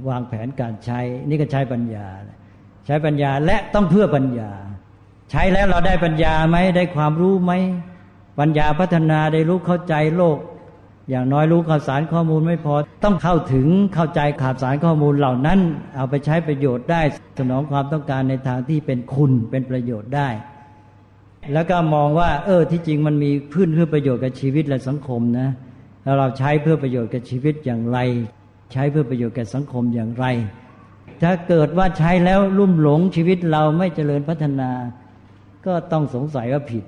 [0.08, 2.06] วางแผนการใช้ นี่ก็ใช้ปัญญา
[2.86, 4.50] ใช้ปัญญาและต้องเพื่อปัญญา
[5.30, 7.52] ใช้แล้วเราได้ปัญญาไหมได้ความรู้ไหม
[8.38, 10.38] ปัญญาพัฒนาได้รู้เข้าใจโลก
[11.10, 12.74] อย่างน้อยรู้ข่าวสารข้อมูลไม่พอ
[13.04, 15.58] ต้องเข้าถึงเข้าใจข่าวสารข้อมูลเหล่านั้น
[15.96, 17.02] เอาไปใช้ประโยชน์ได้
[17.38, 20.28] สนองความต้องการในทางที่เป็นคุณเป็นประโยชน์ได้
[21.52, 25.48] แล้วก็มองว่า เออที่จริงมันมีพื้นเพื่อประโยชน์กับชีวิตและสังคมนะ
[26.04, 27.98] แล้วเราใช้เพื่อประโยชน์กับชีวิตอย่างไร
[28.72, 30.26] ใช้เพื่อประโยชน์แก่สังคมอย่างไร
[31.22, 34.70] ถ้าเกิดว่าใช้แล้วลุ่มหลงชีวิตเราไม่เจริญพัฒนา
[35.66, 36.84] ก็ต้องสงสัยว่าผิด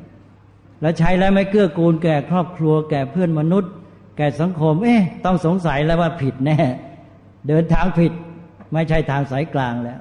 [0.84, 3.72] แล้วใช้แล้วไม่เกื้อกูลแก่ครอบครัว แก่เพื่อนมนุษย์
[4.16, 6.58] แก่สังคม เอ๊ะต้องสงสัยแล้วว่าผิดแน่
[7.48, 8.12] เดินทางผิด
[8.72, 9.98] ไม่ใช่ทางสายกลางแล้ว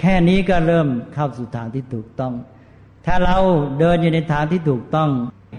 [0.00, 2.32] แค่นี้ก็เริ่มเข้าสู่ทางที่ถูกต้อง
[3.06, 3.38] ถ้าเรา
[3.78, 5.10] เดินอยู่ในทางที่ถูกต้อง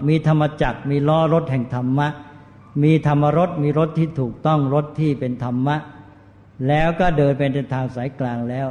[0.08, 2.08] มีธรรมจักรมีล้อรถแห่งธรรมะ
[2.82, 5.76] มีธรรมรถมีรถที่ถูกต้องรถที่เป็นธรรมะ
[6.68, 8.68] แล้วก็เดินเป็นทางสายกลางแล้ว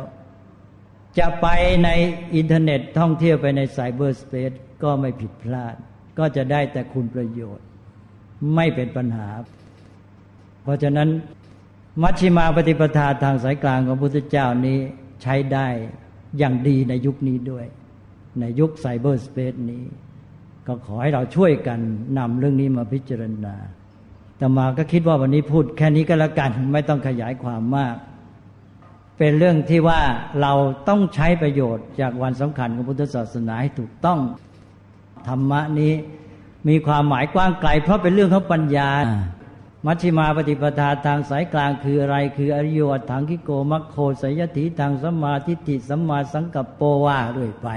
[1.19, 1.47] จะไป
[1.83, 1.89] ใน
[2.35, 4.51] อินเทอร์เน็ตท่องเที่ยวไปในไซเบอร์สเปซ
[4.83, 5.75] ก็ไม่ผิดพลาด
[6.19, 7.65] ก็จะได้แต่คุณประโยชน์
[8.55, 9.29] ไม่เป็นปัญหา
[10.63, 11.09] เพราะฉะนั้น
[12.01, 14.79] มัชชิมาปฏิปทาทางสายกลางของพุทธเจ้านี้
[15.21, 15.67] ใช้ได้
[16.37, 17.65] อย่างดีในยุคนี้ด้วย
[18.39, 19.83] ในยุคไซเบอร์สเปซนี้
[20.67, 21.79] ก็ขอให้เราช่วยกัน
[22.17, 23.55] นำเรื่องนี้มาพิจารณา
[24.37, 27.95] แต่มาก็คิดว่าวันนี้พูดแค่นี้ก็แล้วกัน ไม่ต้องขยายความมาก
[29.17, 30.01] เป็นเรื่องที่ว่า
[30.41, 30.53] เรา
[30.89, 34.19] ต้องใช้ประโยชน์จากวันสำคัญของพุทธศาสนาให้ถูกต้อง
[35.27, 35.93] ธรรมะนี้
[36.67, 38.89] มีความหมายกว้างไกล เพราะเป็นเรื่องของปัญญา
[39.85, 47.67] มัชฌิมาปฏิปทาทางสายกลางคืออะไร คืออริโยถังคิโกมัคโคสยติทางสมาธิติสัมมาสังกัปโปว่าด้วยไป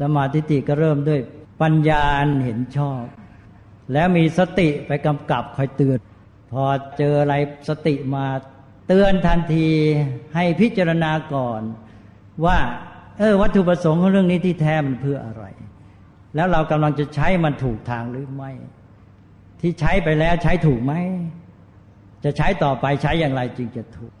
[0.00, 1.20] สมาธิติก็เริ่มด้วย
[1.62, 2.04] ปัญญา
[2.44, 3.02] เห็นชอบ
[3.92, 5.98] แล้วมีสติไปกำกับคอยเตือน
[6.52, 6.64] พอ
[6.98, 7.34] เจออะไร
[7.68, 8.26] สติมา
[8.88, 9.68] เตือนทันที
[10.34, 11.62] ให้พิจารณาก่อน
[12.44, 12.58] ว่า
[13.18, 15.44] เออวัตถุประสงค์ของเรื่องนี้ที่แท้มันเพื่ออะไร
[16.34, 18.50] แล้วเรากำลังจะใช้มันถูกทางหรือไม่
[19.60, 20.92] ที่ใช้ไปแล้วใช้ถูกไหม
[22.24, 24.12] จะใช้ต่อไปใช้อย่างไรจึงจะถูก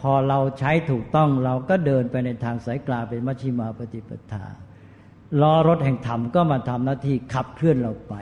[0.00, 4.44] พอเราใช้ถูกต้องเราก็เดินไปในทางสายกลางเป็นมัชฌิมาปฏิปทา
[5.40, 8.14] ล้อรถแห่งธรรมก็มาทำหน้าที่ขับเคลื่อนเราไป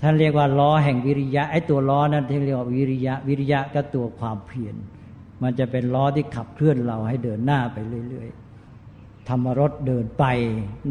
[0.00, 4.76] ท่านเรียกว่าล้อแห่งวิริยะไอ้ตัวล้อนั้นที่เรียกว่าวิริยะ วิริยะก็ตัวความเพียร
[5.42, 7.78] มันจะเป็นล้อที่ขับเคลื่อนเราให้เดินหน้าไป
[8.08, 8.49] เรื่อย ๆ
[9.30, 10.24] ธรรมรถเดินไป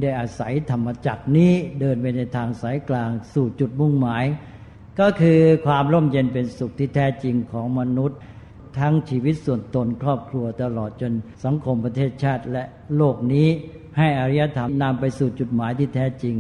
[0.02, 4.26] ได้อาศัยธรรมจักรนี้เดินไปในทางสายกลางสู่จุดมุ่งหมาย
[5.00, 8.20] ก็คือความร่มเย็นเป็นสุขที่แท้จริงของมนุษย์
[8.80, 11.14] ทั้งชีวิตส่วนตนครอบครัวตลอดจน
[11.46, 12.64] สังคมประเทศชาติและ
[12.98, 13.48] โลกนี้
[13.98, 16.36] ให้อริยธรรมนำไปสู่จุดหมายที่แท้จริง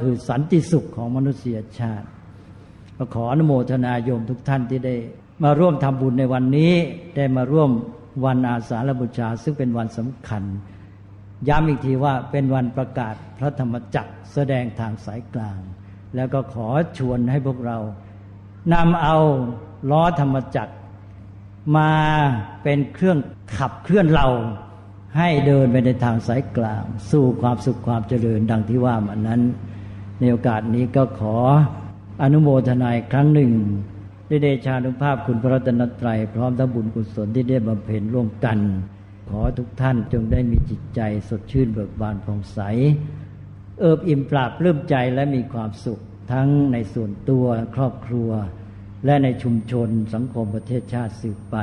[0.00, 2.06] คือสันติสุขของมนุษยชาติ
[3.14, 4.94] ขออนุโมทนาโยมทุกท่านที่ได้
[5.44, 6.72] มาร่วมทำบุญในวันนี้
[7.16, 7.70] ได้มาร่วม
[8.24, 10.42] วันอาสาฬบูชาซึ่งเป็นวันสำคัญ
[11.48, 15.58] ย้ำอีกทีว่าเป็นวันประกาศพระธรรมจักรแสดงทางสายกลาง
[16.16, 16.68] แล้วก็ขอ
[16.98, 17.78] ชวนให้พวกเรา
[18.74, 19.16] นำเอา
[19.90, 20.74] ล้อธรรมจักร
[21.76, 21.92] มา
[22.62, 23.18] เป็นเครื่อง
[23.56, 24.28] ขับเคลื่อนเรา
[25.18, 29.40] ให้เดินไปในทางสายกลาง สู่ความสุขความเจริญดังที่ว่ามานั้น
[30.18, 31.36] ในโอกาสนี้ก็ขอ
[32.22, 33.52] อนุโมทนาครั้งหนึ่ง
[34.26, 38.58] ได้เดชานุภาพคุณพระรัตนตรัยพร้อมทั้งบุญกุศลที่ได้บำเพ็ญร่วมกัน
[39.28, 42.60] ขอทุกท่านจงได้มีจิตใจสดชื่นเบิกบานผ่องใส
[43.78, 46.00] เอิบอิ่มปราบเริ่มใจและมีความสุข
[46.32, 47.44] ทั้งในส่วนตัว
[47.76, 48.30] ครอบครัว
[49.04, 51.56] และในชุมชนสังคมประเทศชาติสืบไป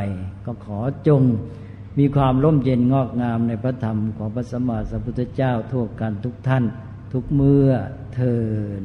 [0.46, 1.22] ก็ขอจง
[2.00, 6.64] มีความร่มเย็นงอกงามในพระธรรมของพระสัมมาสัมพุทธเจ้าทั่วกันทุกท่าน
[7.14, 7.70] ทุกเมื่อ
[8.14, 8.36] เทิ
[8.82, 8.84] น